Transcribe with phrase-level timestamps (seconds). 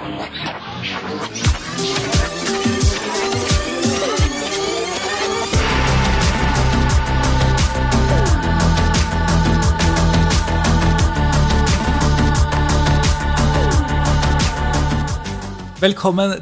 [0.00, 0.12] Velkommen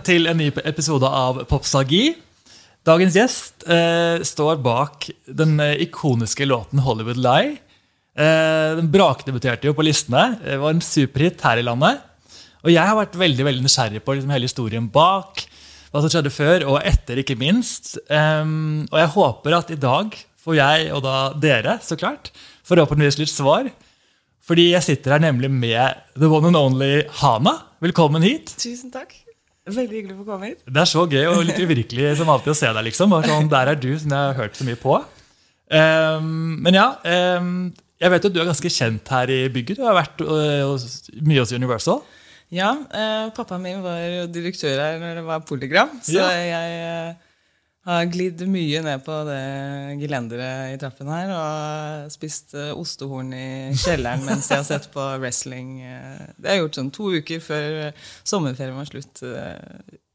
[0.06, 2.14] til en ny episode av Popstalgi.
[2.86, 7.58] Dagens gjest eh, står bak den eh, ikoniske låten 'Hollywood Lie'.
[8.14, 10.38] Eh, den brakdebuterte jo på listene.
[10.44, 12.06] Det var en superhit her i landet.
[12.66, 15.44] Og jeg har vært veldig veldig nysgjerrig på liksom, hele historien bak.
[15.92, 17.94] Hva som skjedde før og etter, ikke minst.
[18.10, 22.32] Um, og jeg håper at i dag får jeg, og da dere, så klart,
[22.68, 23.70] forhåpentligvis litt svar.
[24.48, 27.58] Fordi jeg sitter her nemlig med the one and only Hana.
[27.84, 28.54] Velkommen hit.
[28.60, 29.12] Tusen takk.
[29.68, 30.62] Veldig hyggelig å få komme hit.
[30.64, 32.86] Det er så gøy og litt uvirkelig som alltid å se deg.
[32.88, 33.14] liksom.
[33.14, 34.96] Og Sånn, der er du, som jeg har hørt så mye på.
[35.68, 36.86] Um, men ja,
[37.38, 37.68] um,
[38.00, 39.80] jeg vet jo at du er ganske kjent her i bygget.
[39.80, 40.88] Du har vært uh,
[41.28, 42.00] mye hos Universal.
[42.50, 45.90] Ja, eh, pappaen min var jo direktør her når det var Polygram.
[46.02, 46.28] Så Ja.
[46.32, 47.14] jeg eh,
[47.88, 49.42] har glidd mye ned på det
[50.00, 55.04] gelenderet i trappen her og spist eh, ostehorn i kjelleren mens jeg har sett på
[55.20, 55.80] wrestling.
[55.84, 56.26] eh.
[56.38, 57.92] Det har jeg gjort sånn to uker før eh,
[58.24, 59.22] sommerferien var slutt.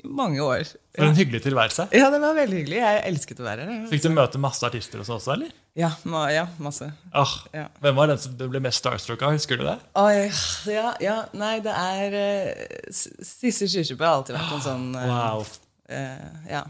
[0.03, 0.63] Eh, mange år.
[0.95, 1.87] For en hyggelig tilværelse.
[1.95, 2.77] Ja, det var veldig hyggelig.
[2.83, 3.79] Jeg elsket å være her.
[3.89, 5.53] Fikk du møte masse artister oss også, eller?
[5.79, 6.91] Ja, ma ja masse.
[7.13, 7.67] Ah, Ja.
[7.81, 9.31] hvem var den som du ble mest starstruck av?
[9.33, 9.79] Husker du det?
[9.97, 10.29] Oi,
[10.69, 15.45] ja, ja, nei, det er uh, Sissel Kyrkjebø har alltid vært en sånn uh, Wow.
[15.89, 16.63] Uh, Ja.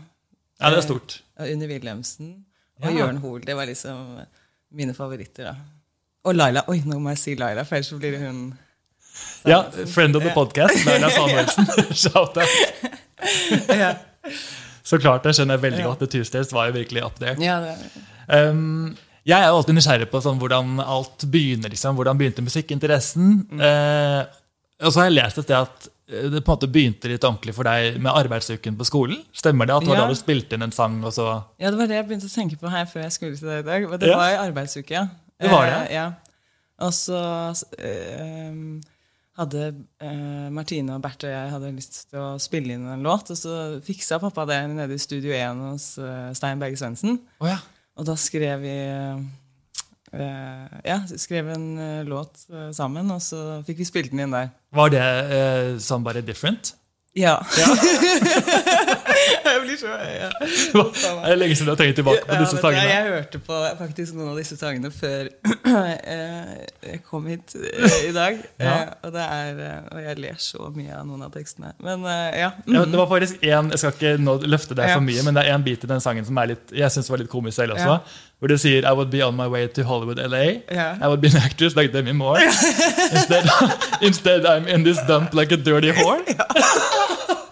[0.61, 1.17] Ja, det er stort.
[1.39, 2.31] Uh, Unni Wilhelmsen
[2.79, 2.95] og Ja.
[3.03, 3.41] Jørn Hoel.
[3.43, 4.21] Det var liksom
[4.71, 5.43] mine favoritter.
[5.51, 5.55] da.
[6.23, 6.63] Og Laila.
[6.71, 8.53] Oi, nå må jeg si Laila, for ellers så blir hun
[9.45, 9.59] Ja,
[9.91, 10.85] Friend of the podcast.
[10.87, 11.67] Laila Samuelsen.
[12.03, 12.93] Shout out.
[13.83, 13.93] ja.
[14.83, 15.99] Så klart, det skjønner jeg veldig godt.
[16.03, 17.35] The Tuesdays var jo virkelig up there.
[17.41, 18.95] ja, det er, Um,
[19.27, 21.69] jeg er jo alltid nysgjerrig på sånn, hvordan alt begynner.
[21.71, 21.95] Liksom.
[21.99, 23.33] Hvordan begynte musikkinteressen?
[23.51, 23.59] Mm.
[23.59, 24.21] Eh,
[24.83, 27.23] og så har jeg lest et sted at eh, det på en måte begynte litt
[27.27, 29.19] ordentlig for deg med arbeidsuken på skolen.
[29.35, 29.75] Stemmer det?
[29.75, 30.05] At det var Ja.
[30.07, 31.27] da du spilte inn en sang, og så
[31.59, 33.59] ja, det var det jeg begynte å tenke på her før jeg skulle til deg
[33.59, 33.99] i dag.
[33.99, 34.17] Det Ja.
[34.23, 35.05] var i arbeidsuke, ja.
[35.43, 35.81] Det var det?
[35.83, 36.05] Uh, ja.
[36.87, 37.19] Og så
[37.79, 38.51] eh,
[39.39, 39.61] hadde
[40.03, 43.39] eh, Martine og Bert og jeg hadde lyst til å spille inn en låt, og
[43.39, 47.17] så fiksa pappa det nede i Studio 1 hos eh, Stein Berge Svendsen.
[47.41, 47.57] Oh, ja.
[47.97, 48.77] Og da skrev vi
[50.13, 54.37] eh, Ja, skrev en eh, låt eh, sammen, og så fikk vi spilt den inn
[54.37, 54.53] der.
[54.73, 55.03] Var det
[55.77, 56.75] sånn Somebody Different?
[57.13, 57.35] Ja.
[57.53, 57.69] jeg
[59.67, 60.29] blir så ja.
[61.23, 62.83] Det er lenge siden du har tenkt tilbake på Ja, disse sangene.
[62.89, 65.29] Jeg hørte på faktisk noen av disse sangene før
[66.89, 68.41] jeg kom hit eh, i dag.
[68.63, 68.73] Ja.
[68.73, 71.73] Eh, Og, det er, eh, og jeg ler så mye av noen av tekstene.
[71.83, 72.27] Men ja.
[72.45, 72.51] ja.
[72.77, 75.43] Ja, det var faktisk en, Jeg skal ikke nå løfte deg for mye, men det
[75.47, 77.97] er en bit i den sangen som litt, jeg synes var litt komisk selv også.
[77.97, 78.29] Ja.
[78.43, 80.43] Hvor du sier I would be on my way to Hollywood, LA.
[80.67, 80.89] Ja.
[80.99, 82.41] I would be an actress like Demi Moore.
[83.15, 83.45] Instead,
[84.01, 86.19] instead I'm in this dump like a dirty whore.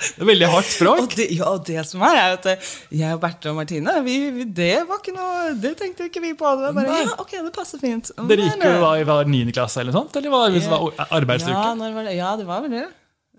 [0.02, 1.02] Det er veldig hardt språk.
[1.04, 3.98] Og det, ja, og det som er, er at eh, jeg og Berthe og Martine
[4.06, 6.56] vi, vi, Det noe, det tenkte ikke vi på.
[6.58, 8.14] Det var bare, ja, ok, det passer fint.
[8.30, 9.44] Dere gikk jo i var 9.
[9.56, 10.16] klasse eller sånt?
[10.18, 11.62] Eller var det, var Ja, arbeidsuke?
[11.78, 12.18] når var det?
[12.18, 12.88] ja, det var vel det.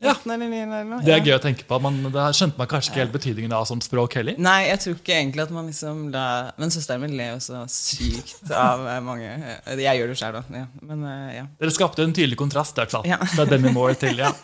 [0.02, 0.16] Ja.
[0.26, 1.76] Det er gøy å tenke på.
[1.82, 4.34] Man, det skjønte man kanskje ikke helt betydningen av sånt språk heller.
[4.42, 6.24] Nei, jeg tror ikke egentlig at man liksom la
[6.58, 10.34] Men søsteren min ler jo så sykt av eh, mange eh, Jeg gjør det sjøl
[10.40, 10.42] da.
[10.58, 10.66] ja.
[10.90, 11.46] men eh, ja.
[11.62, 13.06] Dere skapte en tydelig kontrast der, sant?
[13.06, 13.20] Ja.
[13.30, 14.34] fra Demi Moore til ja.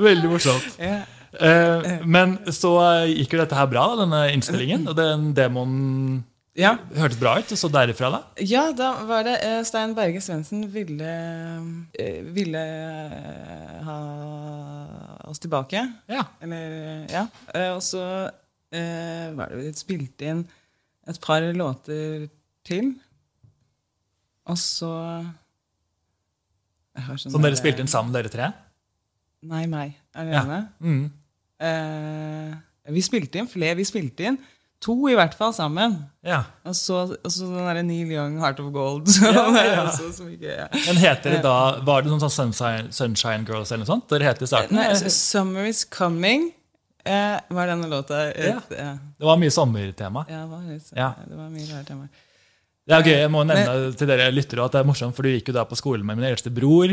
[0.00, 0.76] Veldig morsomt.
[0.80, 1.02] Ja.
[1.34, 2.70] Eh, men så
[3.10, 4.86] gikk jo dette her bra, da, denne innstillingen.
[4.90, 6.22] Og den demoen
[6.56, 6.76] Ja.
[6.94, 7.50] hørtes bra ut.
[7.50, 8.20] Og så derifra, da?
[8.46, 11.14] ja, da var det eh, Stein Berge Svendsen ville
[11.98, 13.98] eh, Ville eh, ha
[15.30, 15.82] oss tilbake.
[16.08, 16.22] Ja.
[16.40, 17.26] Eller Ja.
[17.54, 18.04] Eh, og så
[18.70, 20.44] eh, var det vi spilte inn
[21.10, 22.28] et par låter
[22.64, 22.94] til.
[24.46, 24.92] Og så
[27.18, 28.52] sånn dere spilte inn sammen, dere tre?
[29.44, 30.58] Nei, meg alene.
[30.80, 31.04] Mm.
[31.60, 32.54] Eh,
[32.94, 33.76] vi spilte inn flere.
[33.78, 34.38] Vi spilte inn
[34.84, 35.94] to i hvert fall sammen.
[36.26, 36.42] Ja.
[36.68, 39.14] Og så, og så den derre Neil Young, 'Heart of Gold'.
[39.24, 39.84] Ja, ja.
[39.96, 40.66] Så, så mye, ja.
[40.86, 41.54] Men heter det da
[41.86, 44.08] Var det noen sånn Sunshine, Sunshine Girls eller noe sånt?
[44.12, 44.76] Dere het i starten?
[44.76, 46.50] Nei, altså, 'Summer Is Coming'
[47.06, 48.26] eh, var denne låta.
[48.34, 48.60] eh, Ja.
[48.70, 48.90] ja.
[49.18, 50.26] Det var mye sommertema.
[50.28, 51.10] Ja, det var, litt, Ja.
[51.28, 52.08] det var mye rart tema.
[52.84, 55.30] Det er gøy, Jeg må nevne til dere lyttere at det er morsomt, for du
[55.32, 56.90] gikk jo da på skolen med min eldste bror.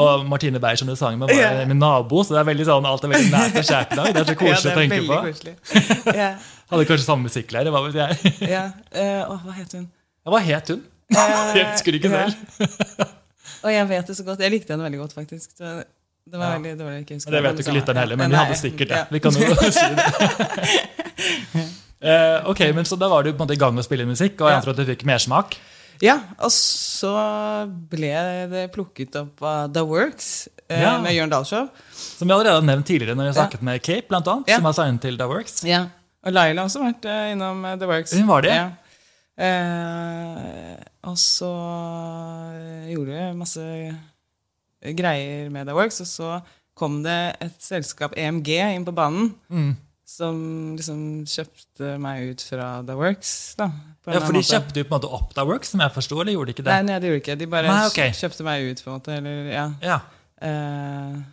[0.00, 1.66] Og Martine Beyer, som du sang med, var yeah.
[1.68, 2.22] Min nabo.
[2.24, 4.08] Så det er veldig sånn, alt er veldig nært og kjært i dag.
[4.16, 5.18] Det er så koselig Ja, er å tenke på.
[5.28, 5.54] koselig.
[6.72, 8.32] Hadde kanskje samme musikklærer, hva vet jeg.
[8.56, 8.62] ja.
[8.96, 9.84] Uh, hva het hun?
[10.24, 10.80] Ja, Hva het hun?
[11.12, 13.04] Eh, Jeg husker ikke selv.
[13.60, 14.40] Og jeg vet det så godt.
[14.42, 15.52] Jeg likte henne veldig godt, faktisk.
[15.52, 15.76] Så
[16.26, 16.58] det var Ja.
[16.58, 17.04] veldig dårlig.
[17.04, 18.96] ikke huske Det vet jo ikke lytteren heller, men vi hadde sikkert det.
[18.96, 19.04] ja.
[19.12, 20.95] Vi kan jo si det.
[22.06, 24.06] Eh, ok, men Så da var du på en måte i gang med å spille
[24.06, 24.60] musikk, og jeg Ja.
[24.60, 25.56] antar at du fikk mersmak?
[26.02, 27.10] Ja, og så
[27.88, 28.12] ble
[28.52, 30.98] det plukket opp av The Works eh, Ja.
[31.00, 31.68] med Jørn Dahlshow.
[31.92, 34.56] Som vi allerede har nevnt tidligere når vi snakket med Cape, blant annet, Ja.
[34.56, 35.64] som har signet til The Works.
[35.64, 35.86] Ja.
[36.24, 38.12] Og Laila har også vært eh, innom The Works.
[38.12, 38.52] Hun var det?
[38.52, 38.70] Ja.
[39.38, 41.50] Eh, og så
[42.90, 43.64] gjorde vi masse
[44.96, 46.30] greier med The Works, og så
[46.76, 49.30] kom det et selskap, EMG, inn på banen.
[49.50, 49.76] Mm.
[50.06, 50.36] Som
[50.78, 53.32] liksom kjøpte meg ut fra The Works.
[53.58, 53.66] da.
[54.06, 54.52] på Ja, For de måte.
[54.54, 56.66] kjøpte jo på en måte opp The Works, som jeg forsto, eller gjorde de ikke
[56.68, 56.72] det?
[56.76, 57.38] Nei, nei, de gjorde de ikke.
[57.40, 58.12] De bare Nei, okay.
[58.14, 59.16] kjøpte meg ut, på en måte.
[59.18, 59.64] Eller, ja.
[59.82, 59.98] Ja.
[60.38, 61.24] Uh,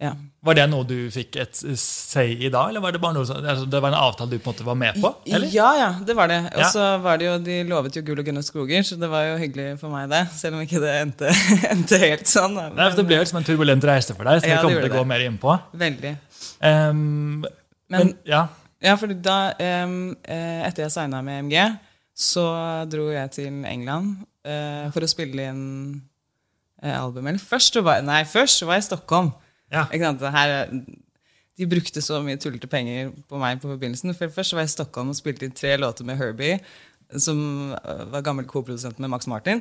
[0.00, 0.12] ja.
[0.46, 3.36] Var det noe du fikk et say i da, eller var det bare noe som,
[3.42, 5.10] altså, det var en avtale du på en måte var med på?
[5.28, 5.50] Eller?
[5.52, 6.38] Ja, ja, det var det.
[6.54, 6.70] Og Ja.
[6.72, 9.36] så var det jo, de lovet jo gull og grønne skoger, så det var jo
[9.42, 10.22] hyggelig for meg, det.
[10.38, 11.34] Selv om ikke det endte,
[11.74, 12.54] endte helt sånn.
[12.56, 12.68] Da.
[12.70, 14.86] Nei, for Det ble jo liksom en turbulent reise for deg, som Ja, vi kommer
[14.86, 15.58] til å gå mer inn på.
[15.74, 16.14] Veldig.
[16.64, 17.44] Um,
[17.90, 18.46] men, Men- ja,
[18.80, 19.90] Ja, for da, eh,
[20.64, 21.56] etter jeg signa med MG,
[22.16, 22.44] så
[22.88, 26.00] dro jeg til England uh, for å spille inn
[26.82, 27.26] eh, album.
[27.28, 29.32] Eller først var, nei, først var jeg i Stockholm.
[29.72, 29.84] ja.
[29.92, 30.54] Her,
[31.60, 34.14] de brukte så mye tullete penger på meg på forbindelsen.
[34.16, 36.56] For først var jeg i Stockholm og spilte inn tre låter med Herbie,
[37.20, 37.74] som
[38.14, 39.60] var gammel koprodusent med Max Martin.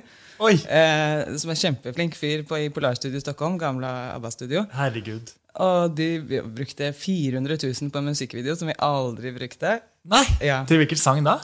[0.63, 3.59] Eh, som er kjempeflink fyr på, i Polarstudio i Stockholm.
[3.59, 4.63] Gamle ABBA-studio.
[4.79, 5.33] Herregud.
[5.59, 9.79] Og de brukte 400 000 på en musikkvideo som vi aldri brukte.
[10.09, 10.23] Nei!
[10.45, 10.61] Ja.
[10.69, 11.39] Til hvilken sang da?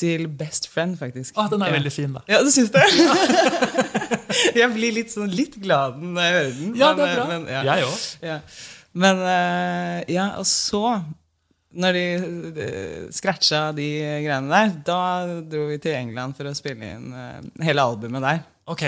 [0.00, 1.36] Til Best Friend, faktisk.
[1.36, 1.76] Å, den er ja.
[1.76, 2.24] veldig fin, da.
[2.30, 2.82] Ja, du syns det?
[4.60, 6.76] jeg blir litt sånn litt glad når jeg hører den.
[6.80, 7.26] Ja, men, det er bra.
[7.28, 7.64] Men, ja.
[7.68, 8.06] Jeg òg.
[8.24, 8.38] Ja.
[9.02, 10.84] Men eh, ja, og så
[11.72, 13.88] når de uh, scratcha de
[14.24, 15.00] greiene der, da
[15.48, 18.42] dro vi til England for å spille inn eh, hele albumet der.
[18.68, 18.84] Ok.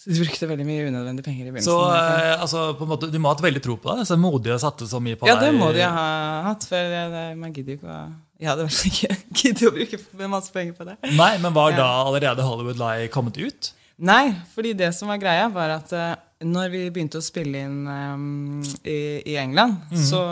[0.00, 2.22] Så de brukte veldig mye unødvendige penger i Så begynnelsen.
[2.24, 4.06] eh, altså, på en måte, du må ha hatt veldig tro på deg.
[4.08, 5.50] Så modig å satte så mye på ja, deg.
[5.50, 6.06] det må de ha
[6.46, 8.00] hatt, for det, man gidder jo ikke å
[8.40, 10.96] Jeg hadde vel ikke giddet å bruke masse penger på det.
[11.18, 11.82] Nei, men var Ja.
[11.82, 13.72] da allerede Hollywood Lie kommet ut?
[14.00, 17.82] Nei, fordi det som var greia, var at uh, når vi begynte å spille inn
[17.84, 20.22] um, i, i England, så,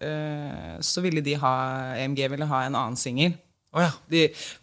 [0.00, 1.52] uh, så ville de ha
[2.00, 3.36] EMG ville ha en annen singel.
[3.76, 3.90] Oh, ja.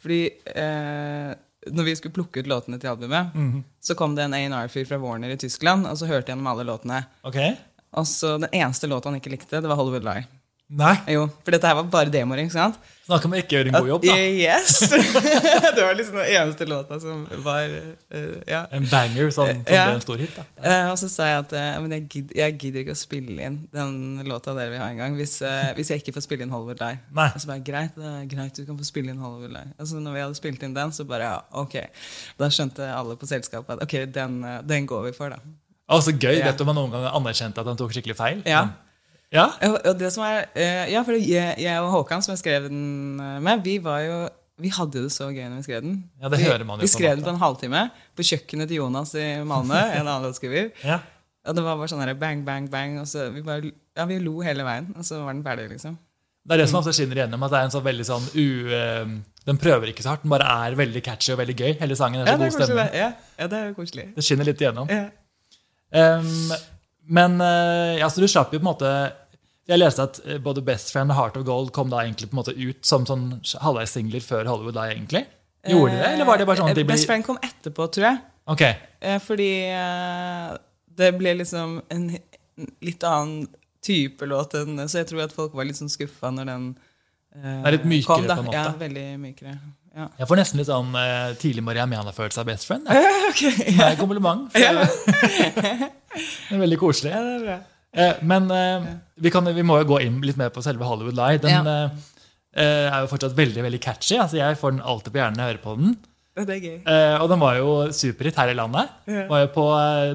[0.01, 0.17] Fordi
[0.53, 1.29] eh,
[1.67, 3.35] når vi skulle plukke ut låtene til albumet,
[3.83, 6.63] så kom det en A&R-fyr fra Warner i Tyskland, og så hørte jeg gjennom alle
[6.69, 7.01] låtene.
[7.27, 7.57] Okay.
[7.91, 10.27] Og så Den eneste låta han ikke likte, det var Hollywood Lie.
[10.69, 10.93] Nei.
[11.09, 12.75] Jo, For dette her var bare demoer, ikke sant?
[13.07, 14.15] Snakk om ikke gjøre en god jobb, da.
[14.21, 14.75] Yes!
[15.75, 18.59] det var liksom den eneste låta som var uh, Ja.
[18.77, 19.87] En banger som, som Ja.
[19.87, 20.35] ble en stor hit.
[20.37, 20.43] da.
[20.61, 23.47] Uh, og så sa jeg at uh, men jeg, gidder, jeg gidder ikke å spille
[23.47, 23.95] inn den
[24.29, 27.01] låta dere vil ha engang, hvis, uh, hvis jeg ikke får spille inn Hollywood Live.
[27.17, 27.25] Nei.
[27.33, 29.73] Og så bare, greit, det er greit, du kan få spille inn Hollywood Live.
[29.81, 31.79] Altså, når vi hadde spilt inn den, så bare ja, ok.
[32.37, 35.41] Da skjønte alle på selskapet at ok, den, eh, den går vi for, da.
[35.89, 36.35] Å, så gøy.
[36.37, 36.51] Ja.
[36.51, 38.45] Vet du om han noen gang anerkjente at han tok skikkelig feil?
[38.45, 38.67] Ja.
[39.33, 39.45] Ja?
[40.09, 43.63] Som er, eh, ja, for jeg, jeg og Håkan, som jeg skrev den eh, med,
[43.65, 44.19] vi var jo
[44.59, 45.93] vi hadde det så gøy når vi skrev den.
[46.19, 47.85] Ja, det vi, hører man jo Vi skrev den på en halvtime
[48.17, 50.73] på kjøkkenet til Jonas i Malmö, en annen låtskriver.
[50.83, 50.99] ja.
[51.47, 52.97] Og det var bare sånn bang, bang, bang.
[53.01, 55.95] Og så vi bare, ja, vi lo hele veien, og så var den ferdig, liksom.
[56.45, 57.45] Det er det som ofte skinner igjennom.
[57.45, 58.47] At det er en sånn veldig sånn u...
[58.75, 59.13] eh,
[59.47, 61.71] den prøver ikke så hardt, den bare er veldig catchy og veldig gøy.
[61.79, 62.79] Hele sangen er så ja, god stemning.
[62.81, 62.99] det.
[62.99, 63.07] Ja,
[63.39, 64.05] ja, det er jo koselig.
[64.17, 64.91] Det skinner litt igjennom.
[64.93, 65.07] Ja.
[66.19, 66.51] Um,
[67.09, 68.91] men eh, ja, så du slapp jo på en måte
[69.69, 72.35] Jeg leste at eh, både Best Friend og Heart of Gold kom da egentlig på
[72.37, 73.27] en måte ut som sånn
[73.61, 75.25] halvveis singler før Hollywood da, egentlig.
[75.69, 77.37] Gjorde de det, eller var det bare sånn at de Eh, ble Best Friend kom
[77.45, 78.21] etterpå, tror jeg.
[78.49, 78.63] Ok,
[79.01, 79.49] Eh, Fordi
[80.99, 82.07] det ble liksom en
[82.83, 83.45] litt annen
[83.85, 86.65] type låt enn Så jeg tror at folk var litt sånn skuffa når den
[87.35, 88.25] eh, Det er litt mykere kom.
[88.27, 88.35] Da.
[88.35, 88.57] på en måte.
[88.57, 89.53] Ja, veldig mykere.
[89.95, 90.07] Ja.
[90.19, 92.87] Jeg får nesten litt sånn eh, tidlig Maria Mena-følelse av Best Friend.
[93.29, 94.49] okay, ok, Det er en kompliment.
[94.51, 97.11] for- det er veldig koselig.
[97.13, 97.57] ja, det er bra.
[97.93, 98.85] Eh, men eh,
[99.17, 101.39] vi, kan, vi må jo gå inn litt mer på selve Hollywood Lie.
[101.41, 101.89] Den Ja.
[102.53, 104.17] eh, er jo fortsatt veldig veldig catchy.
[104.21, 105.97] altså Jeg får den alltid på hjernen når jeg hører på den.
[106.39, 106.75] Det er gøy.
[106.87, 108.89] Eh, og den var jo superhit her i landet.
[109.09, 109.25] Ja.
[109.27, 109.65] Var jo på,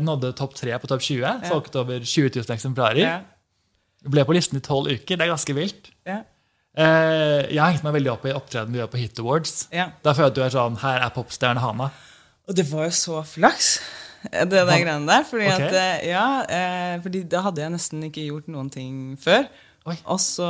[0.07, 1.43] nådde topp tre på topp 20.
[1.51, 3.03] Solgte over 20 000 eksemplarer.
[3.03, 3.19] Ja.
[4.09, 5.17] Ble på listen i tolv uker.
[5.19, 5.91] Det er ganske vilt.
[6.09, 6.23] Ja.
[6.77, 9.53] Jeg har hengt meg veldig opp i opptredenen du gjør på Hit Awards.
[9.73, 9.91] Ja.
[10.03, 11.91] Da føler jeg at du er sånn Her er popstjerne Hana.
[12.49, 13.69] Og det var jo så flaks,
[14.51, 15.29] det der greiene der.
[15.29, 15.69] Fordi, okay.
[15.69, 19.47] at, eh, ja, eh, fordi da hadde jeg nesten ikke gjort noen ting før.
[19.85, 19.99] Oi.
[20.09, 20.47] Og så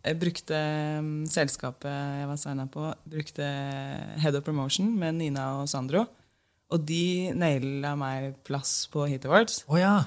[0.00, 0.58] jeg brukte
[0.96, 3.48] um, selskapet jeg var signa på, brukte
[4.22, 6.06] Head of Promotion med Nina og Sandro.
[6.72, 9.60] Og de naila meg plass på Hit Awards.
[9.68, 10.00] Oh, ja.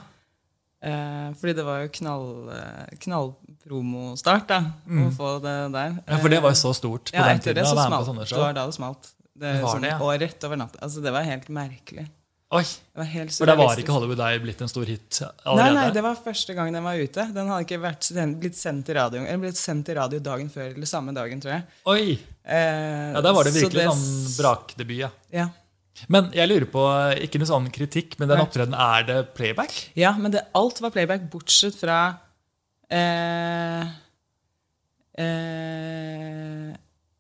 [0.79, 4.60] Eh, fordi det var jo knall, eh, knallpromostart, da.
[4.88, 5.96] Å få det der.
[5.96, 6.03] Mm.
[6.08, 7.62] ja, for det var jo så stort på ja, den tiden.
[7.62, 8.12] det så smalt.
[8.24, 9.12] Det var da det smalt.
[9.39, 10.00] Det, Det var sånn, det, ja.
[10.03, 10.81] Og rett over natta.
[10.84, 12.08] Altså, det var helt merkelig.
[12.50, 12.63] Det Oi,
[12.98, 15.74] var helt For da var ikke Hollywood Eye blitt en stor hit allerede?
[15.75, 17.25] nei, det var første gang den var ute.
[17.36, 18.08] Den hadde ikke vært
[18.41, 21.53] blitt sendt til radio Eller blitt sendt til radio dagen før, eller samme dagen, tror
[21.60, 21.63] jeg.
[21.86, 25.10] Oi, Eh, ja, Da var det virkelig sånn brakdebut, ja.
[25.29, 25.44] Ja.
[26.10, 26.82] Men jeg lurer på,
[27.22, 28.46] ikke noe sånn kritikk, men den Nei.
[28.48, 29.75] opptredenen, er det playback?
[30.00, 32.00] ja, men det, alt var playback, bortsett fra
[32.89, 33.86] eh,
[35.22, 36.74] eh,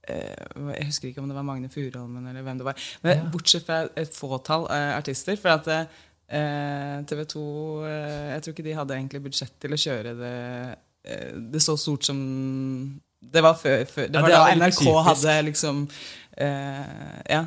[0.09, 2.75] Jeg husker ikke om det var Magne Furuholmen eller hvem det var.
[3.03, 3.23] Men Ja.
[3.33, 5.35] bortsett fra et fåtall uh, artister.
[5.39, 7.43] For at uh, TV 2
[7.83, 7.87] uh,
[8.35, 10.33] Jeg tror ikke de hadde egentlig budsjett til å kjøre det
[11.09, 12.19] eh, Det så stort som
[13.19, 15.07] Det var før, før Det Ja, var det er da NRK typisk.
[15.07, 15.79] hadde liksom
[16.37, 17.45] eh, Ja.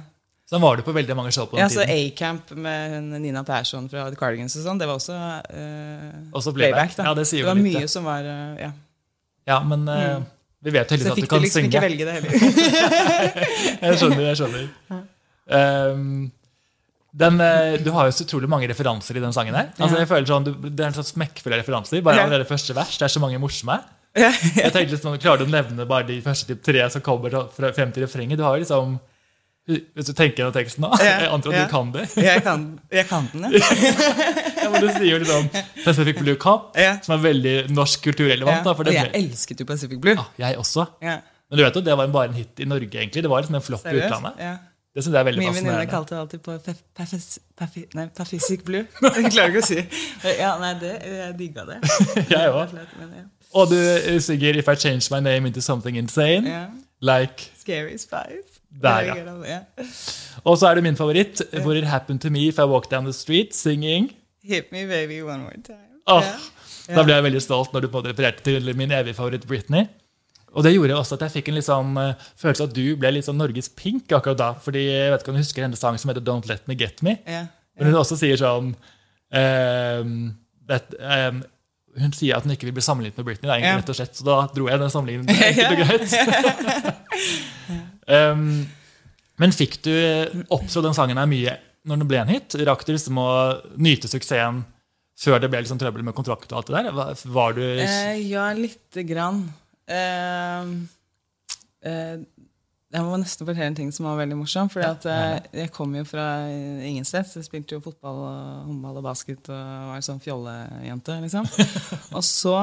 [0.52, 2.11] Så var du på veldig mange show på den ja, så tiden.
[2.12, 5.14] A-Camp med Nina Persson fra The Cardigans og sånn, det var også
[5.49, 6.92] eh, Også playback.
[6.99, 7.07] da.
[7.09, 7.88] Ja, det jo var mye det.
[7.90, 8.73] som var eh, Ja.
[9.49, 10.19] Ja, men eh,
[10.62, 11.73] vi vet Så heldigvis at du kan liksom synge.
[11.73, 12.33] ikke velge det heller.
[13.83, 14.69] jeg skjønner, jeg skjønner.
[15.52, 16.31] Um,
[17.12, 19.73] den, eh, du har jo så utrolig mange referanser i den sangen her.
[19.76, 22.00] Altså, jeg føler sånn, du, Det er en sånn smekkfull av referanser.
[22.07, 22.95] Bare allerede første vers.
[22.97, 23.81] Det er så mange morsomme.
[24.16, 27.73] Jeg tenkte liksom, Klarer du å nevne bare de første typ, tre som kommer fra-
[27.76, 28.38] frem til refrenget?
[28.40, 28.97] Du har jo liksom
[29.69, 31.64] Hvis du tenker deg teksten nå, Ja, jeg antar at ja.
[31.64, 32.09] du kan det.
[32.19, 33.69] jeg, kan, jeg kan den, ja.
[34.62, 35.47] Ja, men Du sier jo liksom
[35.85, 36.97] Pacific Blue Cup, Ja.
[37.02, 38.64] som er veldig norsk kulturrelevant.
[38.66, 40.16] da, Og jeg ble- elsket jo Pacific Blue.
[40.38, 40.87] ja, jeg også.
[41.02, 43.23] Men du vet jo, det var bare en hit i Norge, egentlig.
[43.23, 44.59] Det var liksom en flopp i utlandet.
[44.95, 46.52] Det synes jeg er veldig Min venninne kalte det alltid på
[47.95, 48.83] nei, Pacific Blue.
[49.16, 49.78] Jeg klarer ikke å si
[50.38, 51.78] Ja, nei, det, jeg digga det.
[52.35, 52.75] Jeg òg.
[53.54, 56.50] Og du eh, synger 'If I Change My Name Into Something Insane'.
[57.00, 58.51] Like Scary Spice.
[58.82, 59.14] Der, ja.
[59.46, 59.58] ja.
[60.44, 61.42] Og så er det min favoritt.
[61.62, 64.10] Hvor it happened to me if I walk down the street singing.
[64.42, 66.00] Hit me baby one more time.
[66.06, 66.24] Oh.
[66.88, 69.86] Da ble jeg veldig stolt når du refererte til min evige favoritt Britney.
[70.52, 73.12] Og det gjorde også at jeg fikk en sånn eh, følelse av at du ble
[73.14, 74.50] litt sånn Norges Pink akkurat da.
[74.60, 77.00] Fordi jeg vet ikke om du husker hennes sang som heter 'Don't Let Me Get
[77.06, 77.16] Me'.
[77.78, 78.74] Men hun også sier sånn
[79.32, 80.34] ehm,
[80.68, 81.42] that, um,
[81.96, 83.48] Hun sier at hun ikke vil bli sammenlignet med Britney.
[83.48, 86.08] Det er egentlig rett og slett, Så da dro jeg den sammenligningen enkelt og greit.
[88.12, 88.47] um,
[89.42, 89.95] men fikk du
[90.52, 91.57] oppstå den sangen her mye
[91.88, 92.54] når den ble en hit?
[92.69, 93.31] Rakk du liksom å
[93.83, 94.62] nyte suksessen
[95.23, 96.92] før det ble liksom trøbbel med kontrakt og alt det der?
[97.37, 99.42] Var- du Eh, ja, lite grann.
[99.87, 100.71] Eh,
[101.90, 102.16] eh,
[102.92, 104.68] jeg må nesten fortelle en ting som var veldig morsom.
[104.72, 106.26] For at, eh, jeg kom jo fra
[106.84, 107.25] ingen sted.
[107.25, 111.16] Så jeg spilte jo fotball, og håndball og basket og var sånn fjollejente.
[111.25, 111.49] liksom.
[112.16, 112.56] og så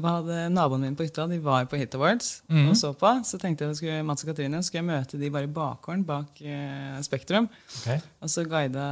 [0.00, 1.28] var det naboen min på hytta.
[1.28, 2.70] De var på Hit Awards mm.
[2.70, 3.12] og så på.
[3.28, 6.40] Så tenkte jeg skulle, Mats og Katrine skulle jeg møte de bare i bakgården bak
[6.40, 7.50] eh, Spektrum.
[7.82, 8.00] Okay.
[8.24, 8.88] Og så guida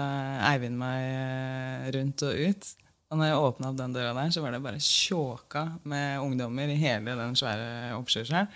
[0.52, 2.72] Eivind meg eh, rundt og ut.
[3.12, 6.68] Og når jeg åpna opp den døra der, så var det bare tjåka med ungdommer
[6.72, 8.48] i hele den svære oppkjørselen.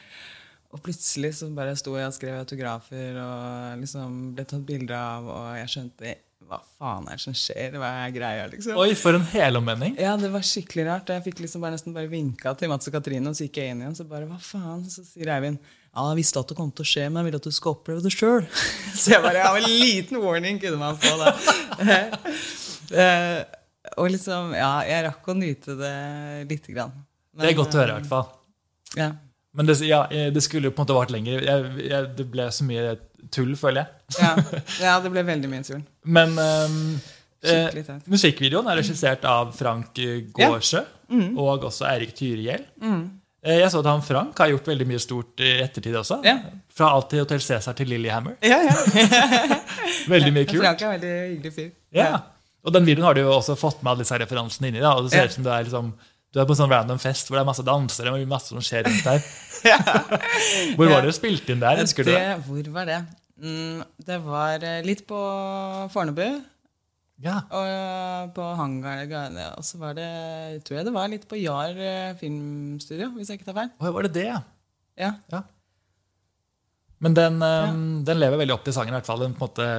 [0.76, 5.28] Og plutselig så bare sto jeg og skrev autografer og liksom ble tatt bilder av,
[5.33, 6.16] og jeg skjønte
[6.47, 7.75] hva faen er det som skjer?
[7.80, 8.76] Hva er greia, liksom?
[8.78, 9.97] Oi, for en helomvending.
[9.99, 11.11] Ja, det var skikkelig rart.
[11.11, 13.73] Jeg fikk liksom bare nesten bare vinka til Mats og Katrine, og så gikk jeg
[13.73, 13.97] inn igjen.
[13.99, 14.85] Så bare, hva faen?
[14.92, 15.59] Så sier Eivind
[15.97, 17.73] ja, jeg visste at det kom til å skje, men jeg ville at du skal
[17.73, 18.42] oppleve det sjøl.
[19.00, 21.33] Så jeg bare, ja, en liten warning kunne man få da.
[22.87, 23.40] Eh,
[23.99, 25.95] og liksom, ja, jeg rakk å nyte det
[26.47, 26.92] lite grann.
[27.35, 28.28] Det er godt å høre, i hvert fall.
[28.95, 29.09] Ja.
[29.57, 31.45] Men det, ja, det skulle jo på en måte vart lenger.
[31.45, 32.97] Jeg, jeg, det ble så mye
[33.33, 34.17] tull, føler jeg.
[34.21, 34.33] Ja.
[34.85, 35.85] ja, det ble veldig mye tull.
[36.05, 36.81] Men um,
[37.41, 37.79] eh,
[38.13, 39.97] musikkvideoen er regissert av Frank
[40.37, 40.89] Gårdsjø ja.
[41.09, 41.31] mm.
[41.41, 42.67] og også Eirik Tyrihjell.
[42.85, 43.07] Mm.
[43.47, 46.19] Jeg så at han Frank har gjort veldig mye stort i ettertid også.
[46.27, 46.41] Ja.
[46.75, 48.35] Fra alt til Hotell Cæsar til Lillehammer.
[48.43, 48.75] Ja, ja.
[50.15, 50.65] Veldig mye kult.
[50.65, 51.69] Frank er veldig hyggelig fyr.
[51.95, 52.11] Ja.
[52.67, 54.83] Og den videoen har du jo også fått med alle disse referansene inni.
[54.83, 55.93] Da, og det ser ut som det er, liksom,
[56.37, 58.61] du er på en sånn random fest hvor det er masse dansere og masse som
[58.61, 59.23] skjer rundt der.
[60.76, 61.81] Hvor var det du spilte inn der?
[61.81, 62.19] Husker du det?
[62.21, 62.35] det?
[62.45, 62.99] Hvor var det?
[63.40, 65.21] Mm, det var eh, litt på
[65.95, 66.26] Fornebu.
[67.25, 67.38] Ja.
[67.49, 70.11] Og eh, på hangaren Og så var det
[70.66, 73.73] tror jeg det var litt på Jar eh, filmstudio, hvis jeg ikke tar feil.
[73.81, 74.28] Oi, var det det?
[74.28, 75.14] Ja.
[75.33, 75.43] Ja.
[77.00, 79.25] Men den, um, den lever veldig opp til sangen, i hvert fall.
[79.25, 79.71] Den på en måte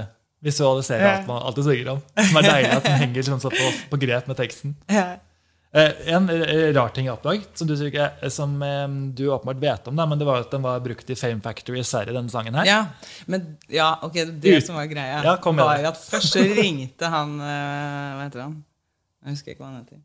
[0.42, 2.04] visualiserer alt, man, alt du synger om.
[2.18, 4.74] Som er deilig at den henger så på, på grep med teksten.
[4.90, 5.08] Ja.
[5.78, 7.76] Eh, en eh, rar ting jeg oppdaget, som du,
[8.34, 11.18] som eh, du åpenbart vet om, da, men det var at den var brukt i
[11.20, 12.66] Fame Factory i Sverige, denne sangen her.
[12.66, 12.80] ja.
[13.30, 18.26] Men ja, ok, det som var greia, Ja, var at først ringte han eh, Hva
[18.26, 18.60] heter han?
[19.26, 20.04] Jeg husker ikke hva han heter.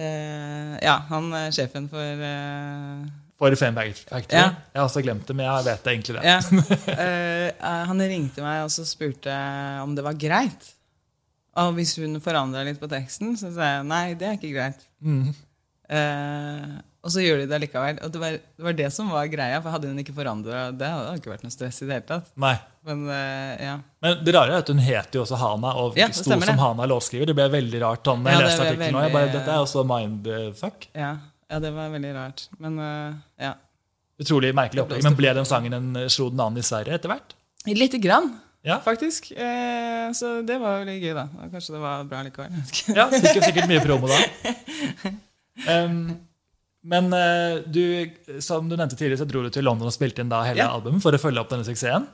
[0.00, 3.06] Eh, ja, han er sjefen for eh,
[3.40, 4.38] For Fame Factory.
[4.38, 4.50] Ja.
[4.72, 6.26] Jeg har også glemt det, men jeg vet egentlig det.
[6.26, 6.40] Ja.
[7.00, 9.34] Eh, eh, han ringte meg og så spurte
[9.84, 10.72] om det var greit.
[11.58, 14.84] Og hvis hun forandra litt på teksten, så sa jeg nei, det er ikke greit.
[15.02, 15.32] Mm.
[15.90, 16.68] Eh,
[17.00, 17.98] og så gjør de det likevel.
[18.04, 20.86] Og det var, det var det som var greia, for hadde hun ikke forandra det,
[20.86, 22.28] hadde det ikke vært noe stress i det hele tatt.
[22.40, 22.52] Nei.
[22.86, 23.72] Men eh, ja.
[24.04, 26.54] Men det rare er at hun het jo også Hana, og Ja, sto som det.
[26.60, 27.26] Hana låtskriver.
[27.32, 28.04] Det ble veldig rart.
[28.06, 30.88] Sånn, jeg ja, leste artikkelen nå, veldig- Dette er også mindfuck.
[30.94, 31.12] ja.
[31.50, 32.44] Ja, det var veldig rart.
[32.62, 33.56] Men uh, ja.
[34.22, 35.02] Utrolig merkelig opplegg.
[35.02, 37.32] Men ble den sangen en slo den an i Sverige etter hvert?
[37.66, 38.28] Lite grann,
[38.66, 38.76] Ja.
[38.84, 39.30] faktisk.
[39.32, 41.26] Eh, så det var jo litt gøy, da.
[41.52, 42.52] Kanskje det var bra likevel.
[42.96, 44.20] Ja, Fikk jo sikkert mye promo da.
[45.68, 46.14] Um,
[46.88, 47.82] men uh, du,
[48.40, 50.70] som du nevnte tidligere, så dro du til London og spilte inn da hele Ja.
[50.72, 52.06] albumet for å følge opp denne suksessen.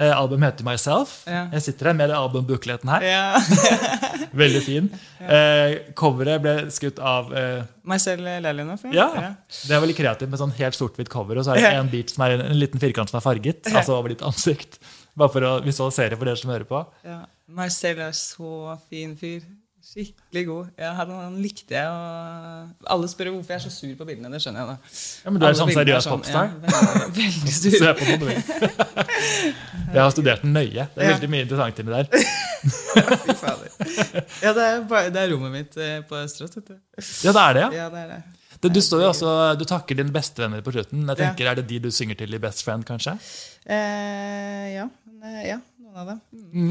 [0.00, 1.12] Uh, albumet heter Myself.
[1.30, 1.44] Ja.
[1.54, 3.06] Jeg sitter her med albumbookleten her.
[3.06, 3.38] Ja.
[4.42, 4.88] Veldig fin.
[5.22, 9.06] Uh, coveret ble skutt av uh, Marcel Lelinoff, Ja,
[9.68, 11.78] det er veldig kreativt med sånn helt sort-hvitt cover, og så er det Ja.
[11.82, 13.80] en bit som er en, en liten firkant som er farget, Ja.
[13.84, 14.78] altså over ditt ansikt.
[15.18, 16.84] Bare for å visualisere for dere som hører på.
[17.06, 17.22] Ja.
[17.50, 19.42] Marcel er så fin fyr.
[19.90, 20.66] Skikkelig god.
[20.78, 21.88] Ja, han, likte jeg.
[21.88, 24.28] Og alle spør hvorfor jeg er så sur på bildene.
[24.36, 24.68] Det skjønner jeg.
[24.68, 24.98] da.
[25.24, 26.50] Ja, men du er Alle sånn seriøs sånn, popstar.
[26.52, 26.82] Ja,
[27.16, 27.76] veldig, veldig sur.
[27.80, 28.26] Se på den, du.
[29.90, 30.84] Jeg har studert den nøye.
[30.94, 31.14] Det er Ja.
[31.16, 32.06] veldig mye interessant inni der.
[33.24, 33.72] Fy fader.
[34.44, 36.60] Ja, det er, bare, det er rommet mitt eh, på Østerås.
[37.24, 37.70] Ja, det er det, ja.
[37.80, 38.20] Ja, det er det.
[38.60, 41.06] Det, du, står jo også, du takker dine bestevenner på slutten.
[41.08, 41.32] Jeg Ja.
[41.50, 43.14] Er det de du synger til i Best Friend, kanskje?
[43.64, 44.84] Eh, ja,
[45.24, 46.20] eh, ja, noen av dem.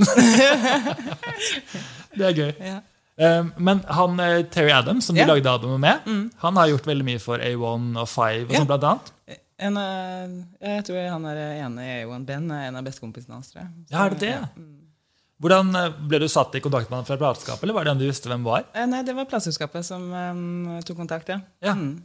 [2.18, 2.54] Det er gøy.
[2.62, 2.80] Ja.
[3.20, 7.04] Um, men han, eh, Terry Adams, som du lagde albumet med, han har gjort veldig
[7.08, 8.46] mye for A1 og Five.
[8.48, 9.10] og sånn blant annet.
[9.60, 9.76] En,
[10.64, 13.50] jeg tror han er enig i A1 Ben er en av bestekompisene hans.
[13.52, 13.72] tror jeg.
[13.90, 14.30] Så, Ja, er det det?
[14.38, 14.46] ja.
[14.56, 14.76] Mm.
[15.40, 18.02] Hvordan eh, Ble du satt i kontakt med han fra plateselskapet, eller var det han
[18.02, 18.68] du visste hvem var?
[18.76, 21.40] Eh, Nei, det var plateselskapet som um, tok kontakt, ja.
[21.64, 21.76] Ja.
[21.80, 22.00] Mm.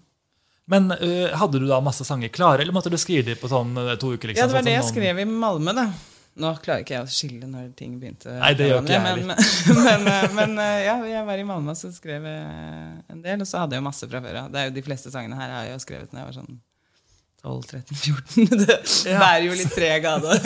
[0.71, 3.75] Men uh, Hadde du da masse sanger klare, eller måtte du skrive dem på sånn
[3.81, 4.31] eh, to uker?
[4.31, 4.41] liksom?
[4.41, 5.89] Ja, det var sånn det jeg skrev i Malmö, da.
[6.41, 8.33] Nå klarer ikke jeg å skille når ting begynte.
[8.41, 9.35] Nei, det gjør ikke jeg men,
[10.07, 13.45] men, men ja, jeg var i Malmö, så skrev en del.
[13.45, 14.49] Og så hadde jeg jo masse fra før av.
[14.51, 16.57] Det jo De fleste sangene her har jeg jo skrevet når jeg var sånn
[17.45, 18.49] 12-13-14.
[19.05, 20.39] Det bærer jo litt preg av det.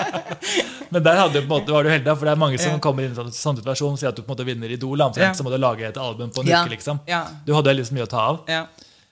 [0.92, 2.72] Men der hadde du på en måte, var du heldig, for det er mange som
[2.76, 2.78] Ja.
[2.82, 5.00] kommer inn i en sånn situasjon og sier at du på en måte vinner Idol,
[5.06, 5.34] omtrent, Ja.
[5.38, 6.64] så må du lage et album på en Ja.
[6.64, 6.74] uke.
[6.76, 7.00] liksom.
[7.06, 8.66] Ja, Du hadde liksom mye å ta av, ja,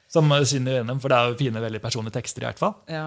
[0.08, 2.42] som eh, skinner gjennom, for det er jo fine, veldig personlige tekster.
[2.42, 2.74] i hvert fall.
[2.88, 3.06] ja.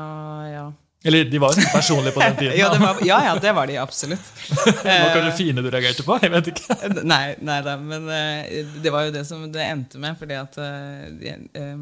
[0.52, 0.72] ja.
[1.04, 2.58] Eller de var jo sånn personlige på den tiden.
[2.62, 4.22] Ja, det var, ja, ja, det var de absolutt.
[4.54, 6.20] Det var kanskje fine du reagerte på?
[6.22, 6.76] Jeg vet ikke.
[7.04, 10.14] Nei, nei da, men eh, det var jo det som det endte med.
[10.20, 11.74] fordi at eh,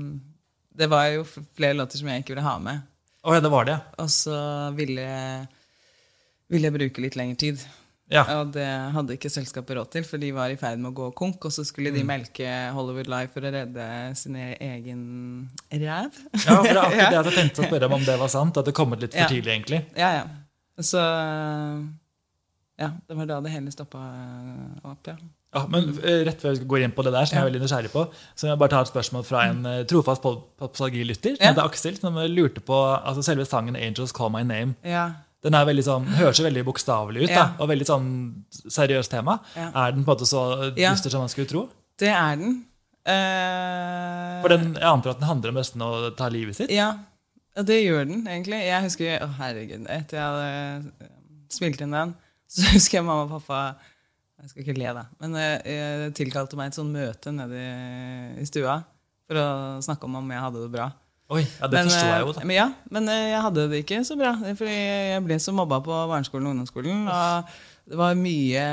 [0.75, 2.81] det, var jo flere låter som jeg ikke ville ha med.
[3.23, 3.77] Oh, ja, det var det.
[3.99, 4.37] Og så
[4.77, 5.47] ville,
[6.49, 7.63] ville jeg bruke litt lengre tid.
[8.09, 8.23] Ja.
[8.39, 11.09] Og det hadde ikke selskapet råd til, for de var i ferd med å gå
[11.13, 11.43] konk.
[11.45, 11.97] Og så skulle Mm.
[11.99, 16.15] de melke Hollywood Live for å redde sin e- egen ræv.
[16.33, 18.27] ja, for det er akkurat det jeg hadde tenkt å spørre om om det var
[18.33, 18.57] sant.
[18.57, 19.27] At det kom ut litt for Ja.
[19.27, 19.85] tidlig, egentlig.
[19.95, 20.27] Ja, ja.
[20.81, 20.97] Så
[22.79, 23.99] Ja, det var da det hele stoppa
[24.87, 25.17] opp, ja.
[25.55, 27.61] Ja, men eh, rett før vi går inn på det der, som jeg er veldig
[27.63, 28.03] nysgjerrig på,
[28.37, 30.21] så vil jeg bare ta et spørsmål fra en eh, trofast
[30.61, 34.75] popsalgilytter, som heter Aksel, som lurte på altså selve sangen 'Angels Call My Name'.
[34.85, 35.07] Ja,
[35.43, 38.07] Den er veldig sånn, høres jo veldig bokstavelig ut, da, og veldig sånn
[38.51, 39.37] seriøst tema.
[39.55, 39.69] Ja.
[39.71, 40.91] Er den på en måte så Ja.
[40.91, 41.69] dyster som man skulle tro?
[41.99, 42.65] det er den.
[43.07, 44.41] Uh...
[44.43, 46.71] For den, jeg antar at den handler om nesten å ta livet sitt?
[46.75, 46.91] Ja,
[47.57, 48.59] og det gjør den egentlig.
[48.67, 51.09] Jeg husker, å herregud, etter jeg hadde
[51.55, 52.13] spilt inn den,
[52.49, 53.61] så husker jeg mamma og pappa
[54.39, 57.59] Jeg skal ikke le, da, men eh, jeg tilkalte meg et sånt møte nede
[58.39, 58.79] i, stua
[59.29, 59.49] for å
[59.83, 60.87] snakke om om jeg hadde det bra.
[61.29, 62.43] Oi, ja, det men, forstår jeg eh, jo, da.
[62.47, 64.31] Men, ja, men eh, jeg hadde det ikke så bra.
[64.57, 67.03] Fordi jeg ble så mobba på barneskolen og ungdomsskolen.
[67.05, 67.51] Og
[67.89, 68.63] det var mye,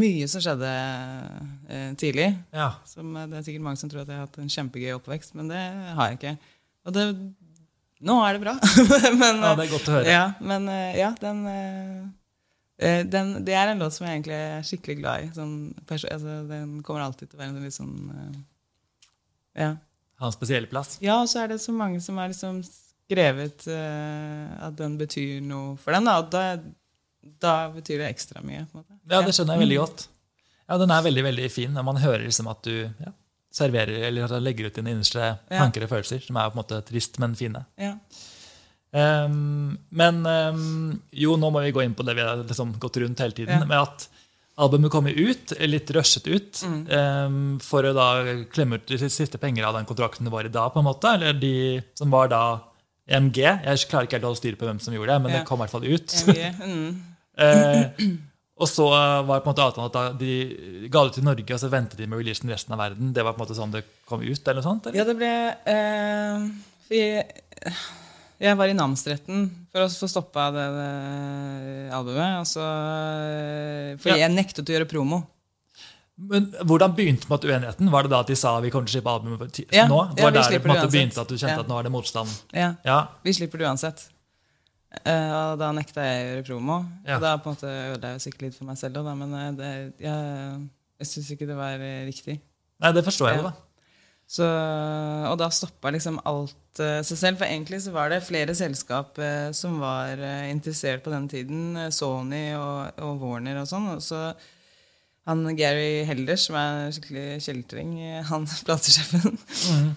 [0.00, 0.70] mye som skjedde
[1.68, 2.30] eh, tidlig.
[2.56, 2.70] Ja.
[2.88, 5.52] Som, det er sikkert mange som tror at jeg har hatt en kjempegøy oppvekst, men
[5.52, 5.60] det
[5.98, 6.56] har jeg ikke.
[6.88, 7.04] Og det,
[8.08, 8.56] nå er det bra.
[9.20, 10.16] men, ja, det er godt å høre.
[10.16, 11.44] ja, men ja, den,
[12.80, 15.30] den Det er en låt som jeg egentlig er skikkelig glad i.
[15.36, 15.54] Sånn,
[15.86, 18.38] altså, den kommer alltid til å være en litt sånn eh,
[19.64, 19.72] Ja.
[20.20, 20.98] Ha en spesiell plass.
[21.00, 25.38] Ja, og så er det så mange som har liksom skrevet uh, at den betyr
[25.40, 26.04] noe for dem.
[26.04, 26.42] Da, og da,
[27.40, 28.66] da betyr det ekstra mye.
[29.08, 30.04] Ja, det skjønner jeg veldig godt.
[30.68, 31.76] Ja, Den er veldig veldig fin.
[31.76, 33.14] og Man hører liksom at du ja,
[33.50, 37.18] serverer eller legger ut dine innerste tanker og følelser, som er på en måte trist,
[37.22, 37.64] men fine.
[37.80, 37.96] Ja.
[38.92, 42.96] Ehm, men um, jo, nå må vi gå inn på det vi har liksom gått
[43.02, 43.60] rundt hele tiden.
[43.62, 43.68] Ja.
[43.68, 44.08] Med at
[44.60, 46.80] albumet kommer ut, litt rushet ut, Mm.
[46.90, 48.08] um, for å da
[48.52, 50.72] klemme ut de siste penger av den kontrakten det var i dag.
[50.74, 52.60] på en måte, Eller de som var da
[53.08, 53.38] MG.
[53.42, 55.38] Jeg klarer ikke helt å holde styr på hvem som gjorde det, men Ja.
[55.38, 56.08] det kom i hvert fall ut.
[56.60, 57.00] Mm.
[57.40, 58.16] uh,
[58.60, 61.70] og så var på en måte avtalen at de ga det til Norge, og så
[61.72, 63.14] ventet de med releasen resten av verden.
[63.14, 64.42] Det var på en måte sånn det kom ut?
[64.48, 64.86] eller noe sånt?
[64.86, 64.98] Eller?
[64.98, 65.32] Ja, det ble
[65.64, 66.50] Uh,
[66.86, 67.24] for jeg,
[68.40, 72.38] jeg var i namsretten for å få stoppa det, det albumet.
[72.40, 74.16] Altså, så, eh, for Ja.
[74.26, 75.26] jeg nektet å gjøre promo.
[76.20, 77.90] Men hvordan begynte på en uenigheten?
[77.90, 80.00] Var det da at de sa vi kommer til å slippe albumet Ja, nå?
[80.16, 81.82] ja, Var det der det på en måte begynte at du kjente at nå er
[81.88, 82.28] det motstand?
[82.52, 84.08] Ja, Ja, Vi slipper det uansett.
[85.06, 86.76] Uh, og da nekta jeg å gjøre promo.
[87.06, 89.50] Og da på en måte ødela jeg sikkert litt for meg selv òg, men eh,
[89.52, 89.70] det,
[90.02, 92.40] jeg, jeg syns ikke det var riktig.
[92.80, 93.52] Nei, det forstår jeg jo, da.
[94.30, 94.46] Så,
[95.30, 97.40] og da stoppa liksom alt eh, seg selv.
[97.42, 101.74] For egentlig så var det flere selskap eh, som var eh, interessert på den tiden.
[101.76, 103.90] eh, Sony og, og Warner og sånn.
[103.96, 104.28] Og så
[105.28, 109.36] han Gary Helder, som er en skikkelig kjeltring, eh, han platesjefen,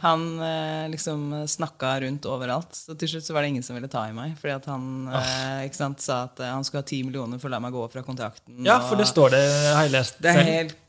[0.04, 2.76] han eh, liksom snakka rundt overalt.
[2.76, 4.34] Så til slutt så var det ingen som ville ta i meg.
[4.42, 7.50] Fordi at han eh, ikke sant, sa at eh, han skulle ha ti millioner for
[7.50, 8.60] å la meg gå fra kontrakten.
[8.68, 9.44] Ja, for det står det,
[9.78, 10.80] har jeg lest det er helt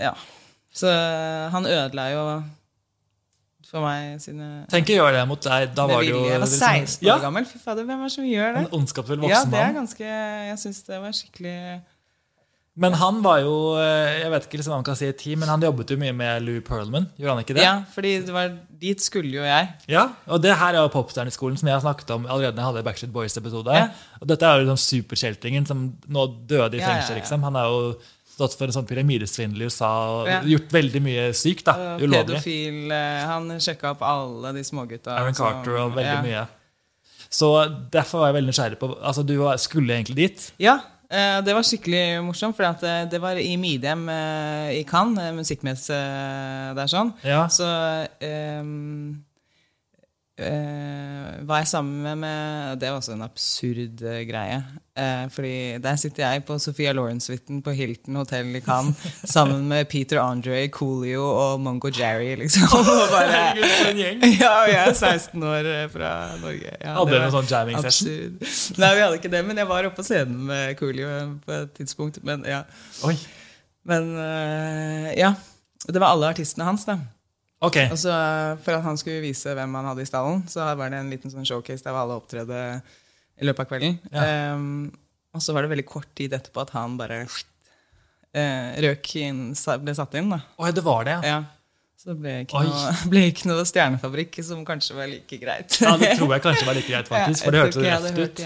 [0.00, 0.14] Ja.
[0.72, 0.88] Så
[1.52, 2.20] han ødela jo
[3.72, 5.70] for meg sine Tenk å gjøre det mot deg.
[5.74, 6.20] Da var det jo.
[6.28, 7.46] Jeg var liksom- 16 år ja, gammel.
[7.48, 8.66] Fy fader, hvem er det som gjør det?
[8.66, 10.04] En ondskapsfull Ja, det er ganske
[10.52, 11.56] Jeg syns det var skikkelig
[12.74, 15.36] Men han var jo eh, Jeg vet ikke liksom hva man kan si i tid,
[15.40, 17.04] men han jobbet jo mye med Lou Pearlman.
[17.20, 17.64] Gjorde han ikke det?
[17.66, 19.68] Ja, fordi det var dit skulle jo jeg.
[19.92, 22.70] Ja, og det her er jo popstjerneskolen som jeg har snakket om allerede når jeg
[22.72, 23.76] hadde Backstreet Boys-episode.
[23.76, 23.90] Ja.
[24.22, 27.14] Og dette er jo liksom superkjeltringen som nå døde i Ja, ja, fengsel.
[27.16, 27.20] ja.
[27.20, 27.42] liksom.
[27.44, 27.94] Han er jo
[28.32, 29.90] stått for en sånn pyramidesvindel i USA
[30.22, 30.40] og Ja.
[30.42, 31.64] gjort veldig mye sykt.
[31.68, 32.38] da, Ulovlig.
[32.40, 32.90] Pedofil.
[32.92, 35.14] eh, Han sjekka opp alle de smågutta.
[35.18, 36.22] Aaron Carter og veldig ja.
[36.22, 36.46] mye.
[37.32, 37.48] Så
[37.90, 40.52] derfor var jeg veldig nysgjerrig på Altså, Du skulle egentlig dit.
[40.60, 40.78] Ja,
[41.10, 42.64] eh, det var skikkelig morsomt, for
[43.08, 47.12] det var i Midem eh, i Cannes, eh, musikkmesse eh, der sånn.
[47.24, 47.46] Ja.
[47.48, 47.64] Så
[48.20, 49.22] ehm,
[50.44, 54.58] eh, var jeg sammen med, med Det var også en absurd uh, greie.
[54.98, 58.96] Uh, fordi der sitter jeg på Sophia Lawrence-suiten på Hilton hotell i Cannes
[59.34, 62.68] sammen med Peter Andre, Coolio og Mongo Jerry, liksom.
[62.78, 63.40] Og bare,
[64.42, 66.74] ja, og jeg er 16 år fra Norge.
[66.80, 68.36] Ja, Hadde dere en sånn jamming session?
[68.82, 71.08] Nei, vi hadde ikke det, men jeg var oppe på scenen med Coolio
[71.46, 72.20] på et tidspunkt.
[72.26, 72.64] Men ja.
[73.88, 74.12] Men
[75.18, 75.34] ja.
[75.82, 77.00] Det var alle artistene hans, da.
[77.62, 77.78] Ok.
[77.92, 78.14] Og så
[78.64, 81.32] For at han skulle vise hvem han hadde i stallen, så var det en liten
[81.32, 82.58] sånn showcase der alle opptredde
[83.40, 83.96] i løpet av kvelden.
[84.12, 84.54] Ja.
[84.54, 84.90] Um,
[85.32, 89.94] og så var det veldig kort tid etterpå at han bare uh, røk inn, ble
[89.96, 90.32] satt inn.
[90.34, 90.42] da.
[90.60, 91.36] Oi, det var det, ja.
[91.36, 91.62] Ja.
[92.02, 95.78] Så det ble ikke, noe, ble ikke noe stjernefabrikk, som kanskje var like greit.
[95.84, 95.94] ja.
[96.00, 97.46] Det tror jeg kanskje var like greit, faktisk.
[97.46, 98.44] For det hørtes røft ut.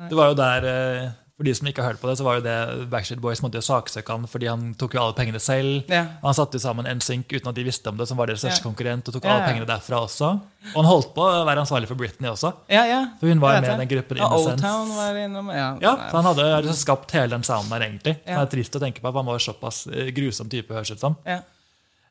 [0.00, 2.38] Det var jo der, eh, For de som ikke har hørt på det, så var
[2.38, 5.82] jo det Backstreet Boys måtte jo saksøke han fordi han tok jo alle pengene selv.
[5.92, 6.06] Ja.
[6.22, 8.62] Han satte jo sammen NSYNC uten at de visste om det, som var deres største
[8.62, 8.64] Ja.
[8.64, 10.30] konkurrent, og tok Ja, alle pengene derfra også.
[10.72, 12.54] Og han holdt på å være ansvarlig for Britney også.
[12.72, 13.02] Ja, ja.
[13.20, 14.62] For hun var med i den gruppen Innocence.
[14.64, 15.50] Town var innom.
[15.52, 18.16] Ja, Ja, så Han hadde liksom skapt hele den sounden der, egentlig.
[18.24, 20.98] Det er trist å tenke på, at han var såpass eh, grusom type, høres ut
[21.04, 21.16] som.
[21.26, 21.42] ja.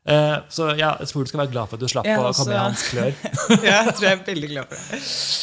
[0.06, 2.44] Eh, Så ja, jeg tror du skal være glad for at du slapp å altså-
[2.44, 3.12] komme i hans klør.
[3.66, 4.76] ja, jeg tror jeg er veldig glad for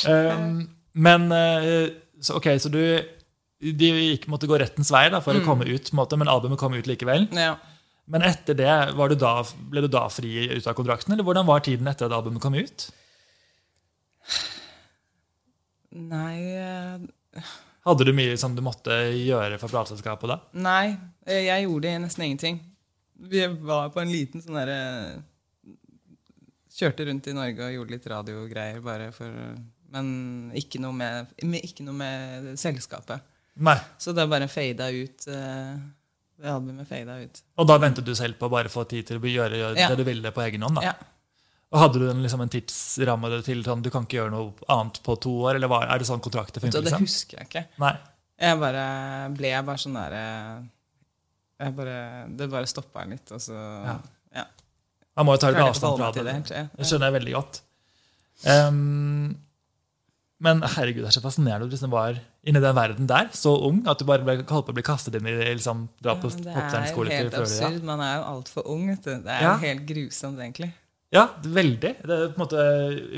[0.08, 0.38] det.
[0.40, 1.90] Um, men eh,
[2.24, 2.80] så, ok, så du
[3.72, 5.24] de gikk, måtte gå rettens vei da, Mm.
[5.24, 7.30] for å komme ut, måte, men albumet kom ut likevel.
[7.32, 7.56] Ja.
[8.08, 11.46] Men etter det, var du da, ble du da fri ut av kontrakten, eller hvordan
[11.48, 12.90] var tiden etter at albumet kom ut?
[15.94, 17.44] Nei eh,
[17.86, 20.38] Hadde du mye som du måtte gjøre for plateselskapet da?
[20.56, 20.96] Nei,
[21.28, 22.60] eh, jeg gjorde nesten ingenting.
[23.30, 25.24] Vi var på en liten sånn derre
[26.74, 29.30] Kjørte rundt i Norge og gjorde litt radiogreier, bare for
[29.94, 30.08] Men
[30.58, 33.22] ikke noe med, med, ikke noe med selskapet.
[33.56, 33.78] Nei.
[34.02, 35.28] Så det bare fada ut.
[35.28, 35.76] eh,
[36.44, 37.42] Det albumet fada ut.
[37.58, 39.90] Og da ventet du selv på å bare få tid til å gjøre Ja.
[39.90, 40.76] det du ville på egen hånd?
[40.76, 40.82] da?
[40.82, 40.94] Ja.
[41.74, 45.00] Og Hadde du en, liksom, en tidsramme til sånn, du kan ikke gjøre noe annet
[45.04, 45.56] på to år?
[45.56, 46.84] Eller var, er det sånn kontrakter fungerer, funker?
[46.84, 47.02] det Liksom?
[47.02, 47.64] husker jeg ikke.
[47.80, 47.98] Nei.
[48.40, 50.70] Jeg bare ble jeg bare sånn derre
[51.64, 53.54] jeg bare, Det bare stoppa litt, og så
[53.86, 54.00] Ja.
[54.36, 54.46] ja.
[55.16, 56.24] Man må jo ta litt avstand fra det.
[56.26, 56.70] det.
[56.78, 57.62] Det skjønner jeg veldig godt.
[58.46, 59.36] Ehm,
[60.44, 63.54] men herregud, det er så fascinerende at du liksom var inni den verden der, så
[63.70, 66.30] ung, at du bare ble, holdt på å bli kastet inn i liksom, dra på
[66.34, 67.84] Ja, det er jo helt absurd.
[67.88, 68.90] Man er jo altfor ung.
[68.96, 69.54] Det er Ja.
[69.56, 70.74] jo helt grusomt, egentlig.
[71.14, 71.92] Ja, veldig.
[72.02, 72.62] Det er på en måte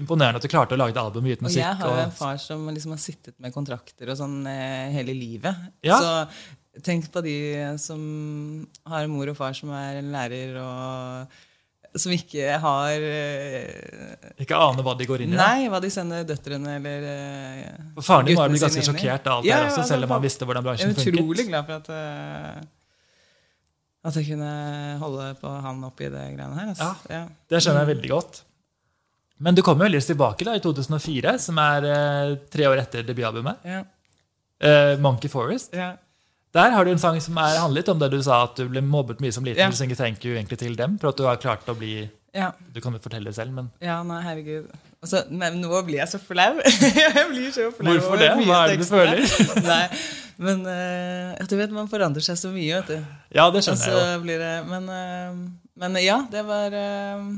[0.01, 1.63] imponerende at du klarte å lage et album uten Og musikk.
[1.63, 5.15] jeg har jo en far som liksom har sittet med kontrakter og sånn eh, hele
[5.15, 5.55] livet.
[5.81, 5.97] Ja.
[6.01, 11.27] Så tenk på de som har mor og far som er lærer, og
[11.99, 15.37] som ikke har uh, ikke aner hva de går inn i.
[15.39, 19.47] Nei, hva de sender døtrene eller uh, Faren din ha blitt ganske sjokkert av alt
[19.47, 21.07] Ja, det her også, ja, selv om han visste hvordan bransjen funket.
[21.07, 22.73] Jeg er utrolig glad for at uh,
[24.05, 24.49] at jeg kunne
[25.01, 26.67] holde på han oppi det greiene her.
[26.75, 26.91] Altså.
[27.09, 27.23] Ja.
[27.49, 28.43] Det skjønner jeg veldig godt.
[29.41, 31.87] Men du kom jo heldigvis tilbake da, i 2004, som er
[32.53, 33.65] tre år etter debutalbumet.
[33.65, 33.81] Ja.
[35.01, 35.73] Monkey Forest.
[35.73, 35.95] Ja.
[36.55, 38.69] Der har du en sang som er, handler litt om det du sa, at du
[38.71, 39.59] ble mobbet mye som liten.
[39.59, 39.71] Ja.
[39.71, 42.51] Du synger thank you egentlig til dem for at du har klart å bli Ja.
[42.75, 44.71] Du kan jo fortelle det selv, men ja, nei, herregud.
[45.03, 46.55] Altså, men nå blir jeg så flau.
[47.03, 48.31] jeg blir så flau Hvorfor det?
[48.39, 49.21] Hva er det du føler?
[49.73, 49.83] Nei,
[50.43, 53.19] men uh, du vet, man forandrer seg så mye, vet du.
[53.35, 54.23] Ja, det skjønner altså, jeg jo.
[54.23, 57.29] blir det Men, uh, men ja, det var uh,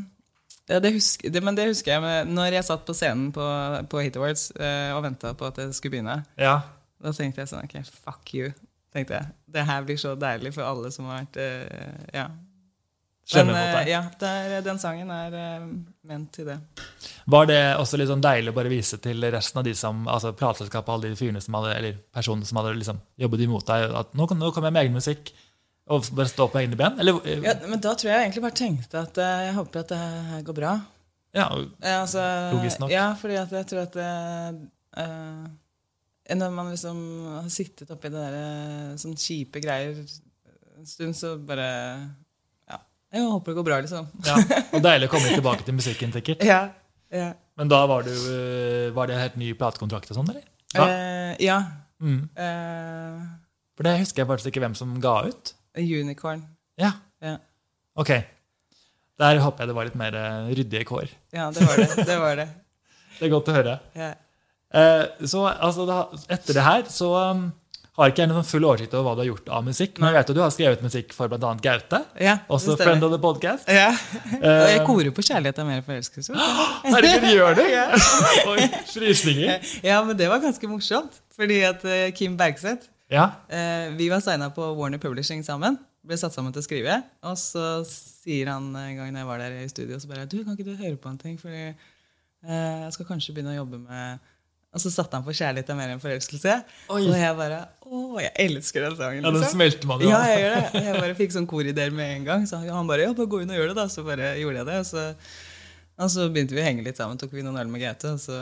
[0.69, 3.45] ja, det husker, det, Men det husker jeg med, når jeg satt på scenen på,
[3.89, 6.21] på Hit Awards og venta på at det skulle begynne.
[6.39, 6.60] Ja.
[7.03, 8.51] Da tenkte jeg sånn Ok, fuck you.
[8.98, 9.32] Tenkte jeg.
[9.58, 12.28] Det her blir så deilig for alle som har vært uh, Ja.
[13.36, 13.90] Men eh, deg.
[13.92, 15.64] ja, det er, den sangen er uh,
[16.08, 16.56] ment til det.
[17.28, 20.32] Var det også litt sånn deilig å bare vise til resten av de som, altså
[20.38, 24.16] plateselskapet, alle de fyrene som hadde, eller personene som hadde liksom jobbet imot deg, at
[24.16, 25.34] nå, nå kommer jeg med egen musikk,
[25.92, 26.96] og bare stå på egne ben?
[27.04, 29.92] Eller, eh, Ja, men da tror jeg egentlig bare tenkte at uh, jeg håper at
[29.92, 30.00] det
[30.32, 30.74] her går bra.
[31.36, 31.48] ja,
[32.00, 32.24] altså,
[32.56, 32.96] Logisk nok.
[32.96, 35.08] Ja, fordi at jeg tror at eh,
[36.36, 36.98] Når man liksom
[37.38, 39.96] har sittet oppi det der eh, sånn kjipe greier
[40.78, 41.68] en stund, så bare
[42.68, 42.80] Ja.
[43.16, 44.10] Jeg håper det går bra, liksom.
[44.28, 44.36] ja.
[44.76, 46.44] Og deilig å komme tilbake til musikken, sikkert.
[46.44, 46.60] Ja.
[47.13, 47.30] ja.
[47.58, 50.44] Men da var, du, eh, var det helt ny platekontrakt og sånn, eller?
[50.76, 50.88] Ja.
[50.92, 51.58] Eh, ja.
[52.04, 52.20] Mm.
[52.36, 53.24] Eh,
[53.78, 55.54] For det husker jeg faktisk ikke hvem som ga ut.
[55.78, 56.44] unicorn.
[56.78, 56.92] Ja,
[57.24, 57.38] Ja.
[57.96, 58.12] ok.
[59.18, 61.08] Der håper jeg det var litt mer eh, ryddige kår.
[61.34, 62.06] ja, det var det.
[62.06, 62.48] Det var det.
[63.18, 63.80] Det er godt å høre.
[63.98, 64.12] Ja.
[64.75, 65.88] Eh, så altså,
[66.27, 67.45] etter det her så um,
[67.97, 69.95] har ikke jeg full oversikt over hva du har gjort av musikk.
[69.97, 71.53] Men jeg vet at du har skrevet musikk for bl.a.
[71.63, 72.01] Gaute.
[72.21, 73.65] Ja, Også friend of the podcast.
[73.71, 73.88] Ja.
[74.38, 76.36] Og jeg Eh, korer på 'Kjærlighet er mer forelskelse'.
[76.86, 77.63] Herregud, gjør du?
[77.77, 77.88] Ja.
[78.51, 79.65] Oi, frysninger.
[79.84, 81.21] Ja, men det var ganske morsomt.
[81.34, 83.30] Fordi at eh, Kim Bergseth Ja.
[83.95, 85.77] Vi var signa på Warner Publishing sammen.
[86.03, 87.01] Ble satt sammen til å skrive.
[87.23, 90.58] Og så sier han en gang jeg var der i studio, så bare Du, kan
[90.58, 91.38] ikke du høre på en ting?
[91.39, 94.19] Fordi jeg skal kanskje begynne å jobbe med
[94.78, 96.56] Og så satte han på 'Kjærlighet er mer enn forelskelse'.
[96.94, 97.02] Oi.
[97.02, 99.24] Og jeg bare Å, jeg elsker den sangen.
[99.24, 99.56] ja, den liksom.
[99.56, 100.82] smelter man jo Ja, jeg gjør det.
[100.86, 102.48] Jeg bare fikk sånn korideer med en gang.
[102.50, 103.88] Så han bare ja, bare gå inn og gjør det, da.
[103.90, 104.76] Så bare gjorde jeg det.
[104.84, 105.06] Og så,
[105.98, 107.18] og så begynte vi å henge litt sammen.
[107.18, 108.42] Tok vi noen øl med Gaute, og så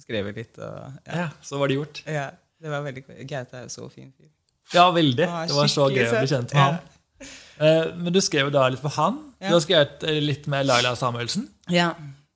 [0.00, 0.56] skrev vi litt.
[0.58, 1.20] Og, ja.
[1.20, 2.02] Ja, så var det gjort.
[2.08, 2.30] ja,
[2.64, 4.32] det var veldig Gaute er jo så fin fyr.
[4.72, 5.28] Ja, veldig.
[5.28, 6.66] Det var så gøy å bli kjent med ja.
[6.72, 8.00] ham.
[8.00, 9.20] Men du skrev jo da litt for han.
[9.38, 9.52] Ja.
[9.52, 11.46] Du har skrevet eh, litt med Laila Samuelsen.
[11.70, 11.92] Ja.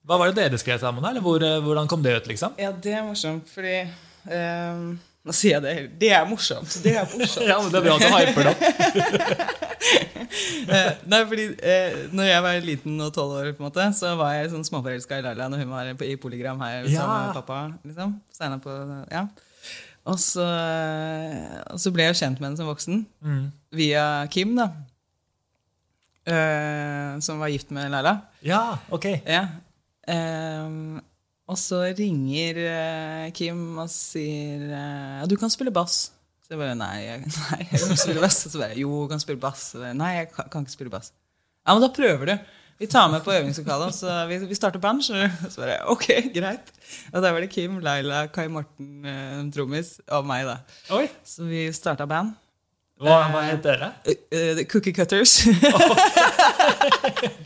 [0.08, 1.04] Hva var det dere skrev sammen?
[1.04, 2.26] Eller hvor, eh, hvordan kom det ut?
[2.30, 2.54] liksom?
[2.58, 3.74] ja, det er morsomt, fordi
[4.32, 6.78] um, Nå sier jeg det Det er morsomt.
[6.84, 7.44] Det er morsomt.
[7.50, 9.56] Ja, men Det er bra at du hyper det opp.
[10.68, 14.10] Eh, Nei, fordi eh, når jeg var liten og tolv år, på en måte, så
[14.18, 16.98] var jeg sånn småforelska i Laila når hun var på, i Polygram her Ja.
[17.00, 17.60] sammen med pappa.
[17.88, 18.60] liksom.
[18.64, 18.74] På,
[19.12, 19.22] ja.
[20.08, 20.44] Og så,
[21.72, 23.46] og så ble jeg kjent med henne som voksen Mm.
[23.72, 24.68] via Kim, da.
[26.28, 28.18] Eh, som var gift med Laila.
[28.44, 29.06] Ja, ok.
[29.24, 29.46] Ja.
[30.08, 31.00] Ehm,
[31.48, 36.10] og så ringer uh, Kim og sier uh, ja, du kan spille bass.
[36.44, 38.42] Så jeg bare nei, jeg, nei, jeg kan ikke spille bass.
[38.44, 39.66] Og så bare jo, jeg kan spille bass.
[39.76, 41.12] Bare, nei, jeg kan, kan ikke spille bass.
[41.64, 42.54] Ja, men da prøver du.
[42.78, 45.02] Vi tar med på øvingslokalet, så vi, vi starter band.
[45.02, 45.24] Så.
[45.50, 46.68] Så bare, ok, greit.
[47.10, 50.46] Og da var det Kim, Laila, Kai Morten, uh, trommis, og meg.
[50.46, 50.60] da.
[50.94, 52.36] Oi, Så vi starta band.
[52.98, 53.92] Hva, hva het dere?
[54.66, 55.40] Cookie Cutters.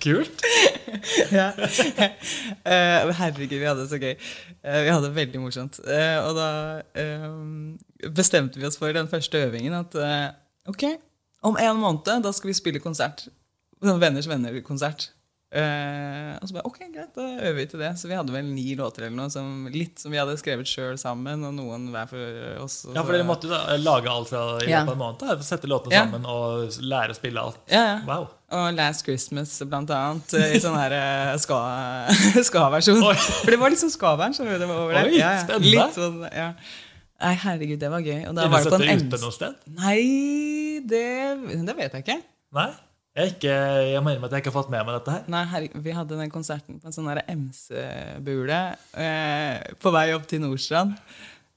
[0.03, 0.43] Kult.
[1.39, 1.49] ja.
[1.59, 4.15] Eh, herregud, vi hadde det så gøy.
[4.15, 5.81] Eh, vi hadde det veldig morsomt.
[5.87, 6.49] Eh, og da
[8.13, 9.97] bestemte vi oss for den første øvingen at
[10.69, 10.85] ok,
[11.47, 13.27] om en måned da skal vi spille konsert.
[13.83, 15.11] Sånn Venners venner-konsert.
[15.53, 17.91] Eh, og så bare ok, greit, da øver vi til det.
[18.01, 20.97] Så vi hadde vel ni låter eller noe, som, litt som vi hadde skrevet sjøl
[21.01, 22.79] sammen, og noen hver for oss.
[22.89, 25.19] og Ja, for Dere måtte jo da lage alt fra i løpet av en måned?
[25.21, 26.05] da, Sette låtene Ja.
[26.07, 27.59] sammen og lære å spille alt?
[27.69, 27.99] ja, ja.
[28.09, 28.29] Wow.
[28.53, 30.33] Og Last Christmas, blant annet.
[30.35, 32.09] eh, I sånn her eh, ska-
[32.49, 33.01] ska-versjon.
[33.01, 34.33] Ska For det var liksom ska-vern.
[34.37, 35.35] skjønner ja.
[35.37, 35.69] Oi, spennende.
[35.69, 36.53] Litt sånn, ja.
[37.23, 38.25] Nei, herregud, det var gøy.
[38.29, 39.55] Og da Kunne var det på en det ute noe sted?
[39.79, 41.05] Nei, det,
[41.69, 42.17] det vet jeg ikke.
[42.59, 42.71] Nei?
[43.13, 43.53] Jeg, ikke,
[43.93, 45.27] jeg mener at jeg ikke har fått med meg dette her.
[45.33, 48.61] Nei, her, Vi hadde den konserten på en sånn MC-bule
[48.97, 50.95] eh, på vei opp til Nordstrand.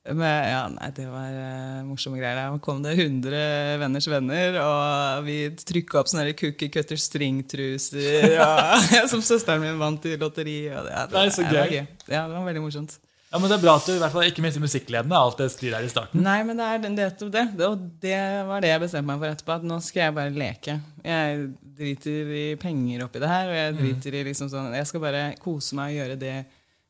[0.05, 2.41] Med, ja, nei, Det var eh, morsomme greier.
[2.41, 8.91] Der kom det 100 venners venner, og vi trykka opp sånne cookie cutter stringtruser og,
[9.13, 10.59] som søsteren min vant i lotteri.
[10.75, 11.85] Og det, det, Nei, så det var gøy.
[12.11, 12.99] Ja, det var veldig morsomt.
[13.31, 15.17] Ja, men Det er bra at du i hvert fall ikke mister musikkledende.
[15.17, 16.21] alt det styret her i starten.
[16.23, 17.45] Nei, men det er nettopp det.
[17.57, 17.67] det.
[17.67, 19.57] Og det var det jeg bestemte meg for etterpå.
[19.59, 20.77] At nå skal jeg bare leke.
[21.03, 21.47] Jeg
[21.79, 23.49] driter i penger oppi det her.
[23.49, 26.35] Og jeg driter i liksom sånn Jeg skal bare kose meg og gjøre det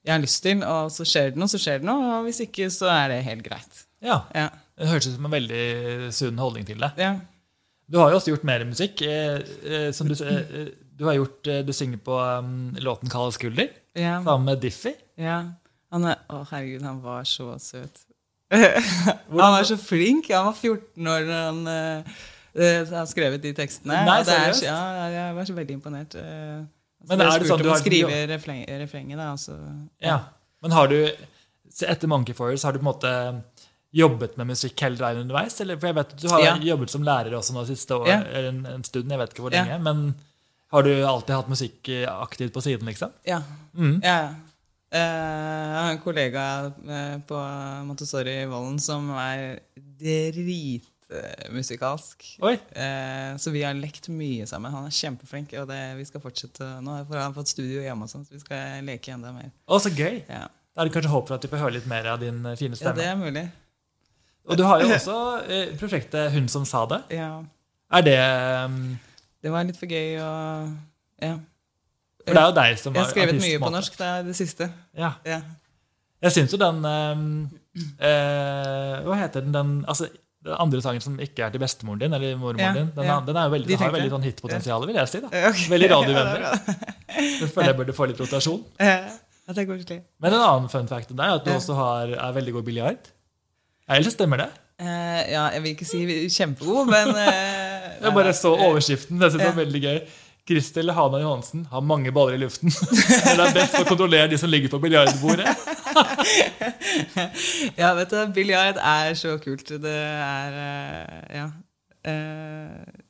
[0.05, 0.61] jeg har lyst til.
[0.61, 2.19] Og så skjer det noe, så skjer det noe.
[2.19, 3.85] Og hvis ikke, så er det helt greit.
[4.05, 4.49] Ja, Ja.
[4.75, 6.91] Det høres ut som en veldig sunn holdning til det.
[6.99, 7.15] ja.
[7.87, 9.01] Du har jo også gjort mer musikk.
[9.05, 13.33] Eh, eh, som du, eh, du har gjort, eh, du synger på um, låten 'Kald
[13.33, 14.23] skulder' ja.
[14.23, 14.95] sammen med Diffie.
[15.17, 15.43] ja.
[15.91, 18.01] Han er, å, herregud, han var så søt.
[18.51, 20.29] han var så flink.
[20.33, 24.01] Han var 14 år da han uh, har skrevet de tekstene.
[24.07, 24.63] Nei, det er, seriøst?
[24.67, 26.15] ja, jeg var så veldig imponert.
[26.15, 26.65] Uh,
[27.09, 29.31] Men er det sånn du har- skrive refreng, refrenget, da.
[29.35, 29.57] Altså,
[30.01, 30.19] Ja.
[30.63, 30.97] Men har du,
[31.85, 33.11] etter Monkey Forest, har du på en måte
[33.95, 35.59] jobbet med musikk hele veien underveis?
[35.61, 36.55] Eller, for jeg vet at Du har Ja.
[36.57, 38.21] jobbet som lærer også nå siste år, Ja.
[38.49, 39.09] en, en stund.
[39.09, 39.63] jeg vet ikke hvor Ja.
[39.63, 40.15] lenge, Men
[40.71, 42.85] har du alltid hatt musikk eh, aktivt på siden?
[42.87, 43.11] liksom?
[43.25, 43.41] Ja.
[43.77, 44.01] Mm.
[44.03, 44.33] ja.
[44.93, 46.43] Eh, jeg har en kollega
[46.87, 47.35] eh, på
[47.87, 49.59] Montessori i Vollen som er
[49.99, 52.25] dritmusikalsk.
[52.45, 54.71] Oi, Eh, så vi har lekt mye sammen.
[54.71, 56.91] Han er kjempeflink, og det, vi skal fortsette nå.
[57.09, 59.49] For han har fått studio hjemme, og sånn, så vi skal leke enda mer.
[59.67, 60.15] å, så gøy!
[60.29, 60.45] Ja,
[60.75, 62.75] Da er det kanskje håp for at vi får høre litt mer av din fine
[62.75, 62.91] stemme.
[62.91, 63.45] ja det er mulig.
[64.45, 65.15] Og du har jo også
[65.79, 66.99] prosjektet Hun som sa det.
[67.15, 67.43] Ja,
[67.91, 68.17] Er det
[68.65, 68.97] um,
[69.41, 70.31] det var litt for gøy å
[71.21, 71.37] Ja.
[72.25, 74.35] For det er jo deg som Jeg har skrevet mye på norsk, det er det
[74.37, 74.67] siste.
[74.97, 75.13] Ja.
[75.27, 75.39] Ja.
[76.25, 77.25] Jeg syns jo den um,
[77.75, 79.53] eh, Hva heter den?
[79.53, 80.07] den altså,
[80.45, 83.19] den andre sangen som ikke er til bestemoren din, eller mormoren Ja, din, den, ja.
[83.27, 85.21] den er jo veldig, den har veldig sånn hitpotensial, vil jeg si.
[85.23, 85.31] da.
[85.51, 85.69] Okay.
[85.73, 86.75] Veldig radiovennlig.
[87.15, 88.61] Jeg føler jeg burde få litt rotasjon.
[88.81, 88.99] Ja,
[89.53, 89.99] det er koselig.
[90.21, 92.67] Men en annen fun fact om deg er at du også har, er veldig god
[92.69, 93.09] biljard.
[93.89, 94.51] Eller stemmer det?
[94.81, 95.99] Uh, ja, jeg vil ikke si
[96.35, 99.21] kjempegod, men uh, Jeg bare så overskriften.
[99.21, 99.99] Det synes jeg var veldig gøy.
[100.45, 102.69] Kristel Hana Johansen har mange baller i luften.
[103.25, 105.49] Det er best å kontrollere de som ligger på biljardbordet.
[107.79, 109.69] Ja, vet du, biljard er så kult.
[109.81, 111.47] Det er eh, Ja.
[112.05, 113.01] Eh,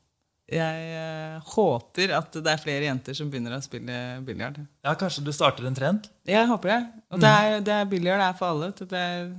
[0.56, 3.96] jeg eh, håper at det er flere jenter som begynner å spille
[4.28, 4.60] biljard.
[4.86, 6.06] Ja, Kanskje du starter en trend?
[6.30, 6.78] Jeg håper det.
[7.10, 7.22] Og Mm.
[7.24, 8.70] det er, det er biljard er for alle.
[8.78, 9.32] Det er,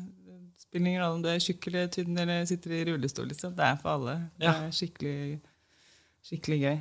[0.59, 3.29] spiller ingen rolle om du er tjukk eller tynn eller sitter i rullestol.
[3.31, 3.55] Liksom.
[3.57, 4.17] Det er for alle.
[4.37, 5.39] Det er skikkelig,
[6.27, 6.77] skikkelig gøy.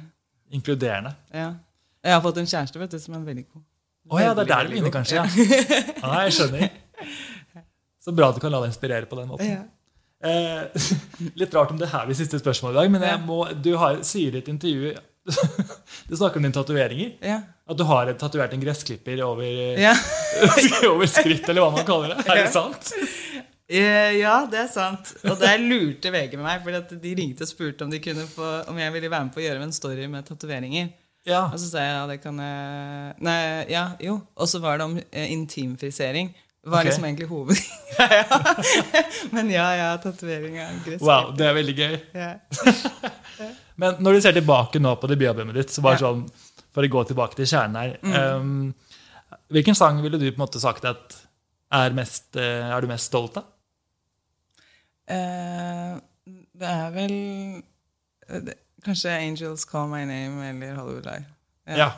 [0.53, 1.15] Inkluderende.
[1.33, 1.53] Ja.
[2.05, 3.63] Jeg har fått en kjæreste vet du, som er veldig god.
[4.05, 5.15] Å ja, det er der det begynner, kanskje.
[5.17, 5.23] Ja.
[6.03, 6.67] ja, jeg skjønner.
[8.05, 9.49] Så bra at du kan la deg inspirere på den måten.
[9.49, 9.63] Ja.
[10.25, 10.85] Eh,
[11.41, 13.97] litt rart om det her blir siste spørsmål i dag, men jeg må, du har,
[14.05, 14.93] sier i et intervju
[16.07, 17.15] Du snakker om dine tatoveringer.
[17.25, 17.39] Ja.
[17.65, 19.47] At du har tatovert en gressklipper over,
[19.81, 19.95] Ja.
[20.91, 22.27] over skritt, eller hva man kaller det.
[22.29, 22.91] Er det sant?
[23.65, 25.15] Eh, ja, det er sant.
[25.25, 28.51] Og der lurte VG med meg, for de ringte og spurte om, de kunne få,
[28.69, 30.91] om jeg ville være med på å gjøre en story med tatoveringer.
[31.25, 31.47] Ja.
[31.49, 33.37] Og så sa jeg ja, det kan jeg Nei,
[33.73, 34.19] ja, jo.
[34.37, 36.29] Og så var det om eh, intimfrisering.
[36.65, 36.91] Det var okay.
[36.91, 38.37] liksom egentlig hovedgreia.
[39.35, 41.01] Men ja, ja, tatovering er gress.
[41.01, 41.97] Wow, det er veldig gøy.
[42.17, 42.31] Ja.
[43.81, 46.07] Men når du ser tilbake nå på debutalbumet ditt, så bare Ja.
[46.07, 46.25] sånn,
[46.73, 48.73] for å gå tilbake til kjernen her um,
[49.53, 51.15] Hvilken sang ville du på en måte sagt at
[51.71, 53.45] er, mest, eh, er du mest stolt av?
[55.07, 55.97] Eh,
[56.59, 57.15] det er vel
[58.29, 61.29] eh, det, Kanskje 'Angels Call My Name' eller 'Hollywood Live'.
[61.67, 61.91] Ja.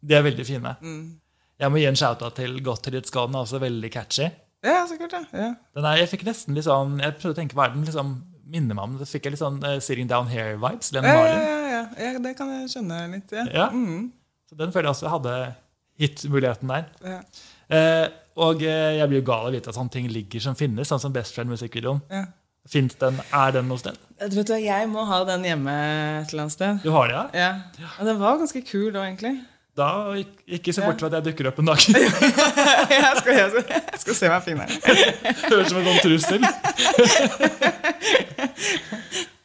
[0.00, 0.74] De er veldig fine.
[0.80, 1.20] Mm.
[1.58, 4.30] Jeg må gi en shout-out til 'Got to It's Gone', også veldig catchy.
[4.64, 5.24] Ja, så kult, ja.
[5.32, 5.54] ja.
[5.74, 8.74] Den jeg fikk nesten litt sånn, jeg prøvde å tenke hva er den liksom minner
[8.74, 8.96] meg om.
[8.98, 10.92] Det fikk jeg litt sånn uh, 'Sitting Down Here'-vibes.
[10.94, 12.12] Ja, ja, ja, ja.
[12.12, 13.32] ja, det kan jeg skjønne litt.
[13.32, 13.44] Ja.
[13.52, 13.68] Ja.
[13.70, 14.12] Mm.
[14.48, 15.54] Så den føler jeg også hadde
[15.98, 16.88] hit-muligheten der.
[17.04, 17.20] ja.
[17.68, 18.08] Eh,
[18.38, 20.88] og eh, jeg blir jo gal av å vite at sånne ting ligger som finnes,
[20.90, 22.00] sånn som Best Friend-musikkvideoen.
[22.14, 22.26] ja.
[22.68, 23.96] Finnes den, Er den noe sted?
[24.20, 26.82] Vet du, Jeg må ha den hjemme et eller annet sted.
[26.84, 27.46] Du har det, ja?
[27.80, 27.88] Ja.
[27.96, 29.38] Og den var ganske kul da, egentlig.
[29.78, 29.86] Da
[30.18, 31.78] ikke, se bort fra at jeg dukker opp en dag.
[31.88, 34.68] jeg, skal, jeg, skal, jeg skal se meg jeg finner
[35.48, 36.42] Høres ut som en sånn trussel.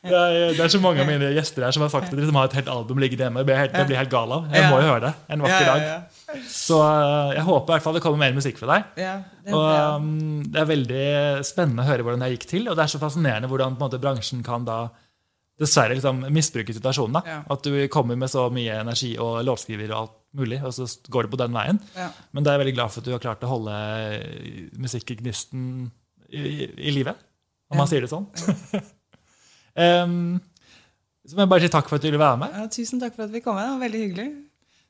[0.03, 2.25] Det er, det er så mange av mine gjester her som har sagt at de
[2.27, 3.39] har et helt album liggende hjemme.
[3.39, 4.49] Det blir jeg helt, helt gal av.
[4.51, 6.17] Jeg må jo høre det en vakker Ja, dag.
[6.49, 8.91] Så eh, jeg håper i hvert fall det kommer mer musikk fra deg.
[9.03, 9.13] ja.
[9.43, 9.53] ja.
[9.53, 11.07] Og um, Det er veldig
[11.47, 12.67] spennende å høre hvordan det gikk til.
[12.69, 14.85] Og det er så fascinerende hvordan måte, bransjen kan da
[15.59, 17.19] dessverre liksom, misbruke situasjonen.
[17.19, 17.23] da.
[17.29, 17.39] Ja.
[17.53, 21.27] At du kommer med så mye energi og låtskriver og alt mulig, og så går
[21.27, 21.81] det på den veien.
[21.97, 22.09] Ja.
[22.33, 23.75] Men det er jeg veldig glad for at du har klart å holde
[24.81, 25.67] musikkgnisten
[26.33, 27.13] i, i, i live,
[27.69, 28.25] om man sier det sånn.
[29.77, 30.39] um,
[31.27, 32.57] så må jeg bare si takk for at du ville være med.
[32.57, 33.59] Ja, tusen takk for at vi kom.
[33.61, 34.27] Det var veldig hyggelig.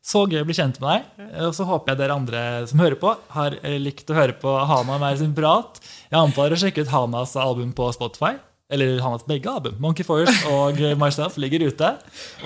[0.03, 1.27] Så gøy å bli kjent med deg.
[1.47, 4.51] Og så håper jeg dere andre som hører på, har eh, likt å høre på
[4.67, 5.79] Hana og meg sin prat.
[6.09, 8.33] Jeg anbefaler å sjekke ut Hanas album på Spotify.
[8.73, 9.75] Eller Hanas begge album.
[9.83, 11.93] Monkey Forest og eh, Myself ligger ute.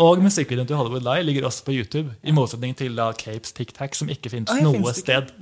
[0.04, 2.14] Og musikkvideoen til Hollywood Lie ligger også på YouTube.
[2.22, 5.34] I motsetning til da Capes Tic Tac, som ikke fins noe sted.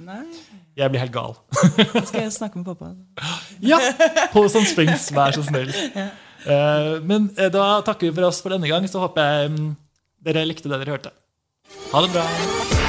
[0.76, 1.36] Jeg blir helt gal.
[2.08, 2.94] skal jeg snakke med pappa.
[3.72, 3.80] Ja!
[4.32, 5.72] På som Springs, vær så snill.
[5.96, 8.88] Eh, Men eh, da takker vi for oss for denne gang.
[8.88, 9.70] Så håper jeg mm,
[10.28, 11.16] dere likte det dere hørte.
[11.92, 12.85] Ha det bra.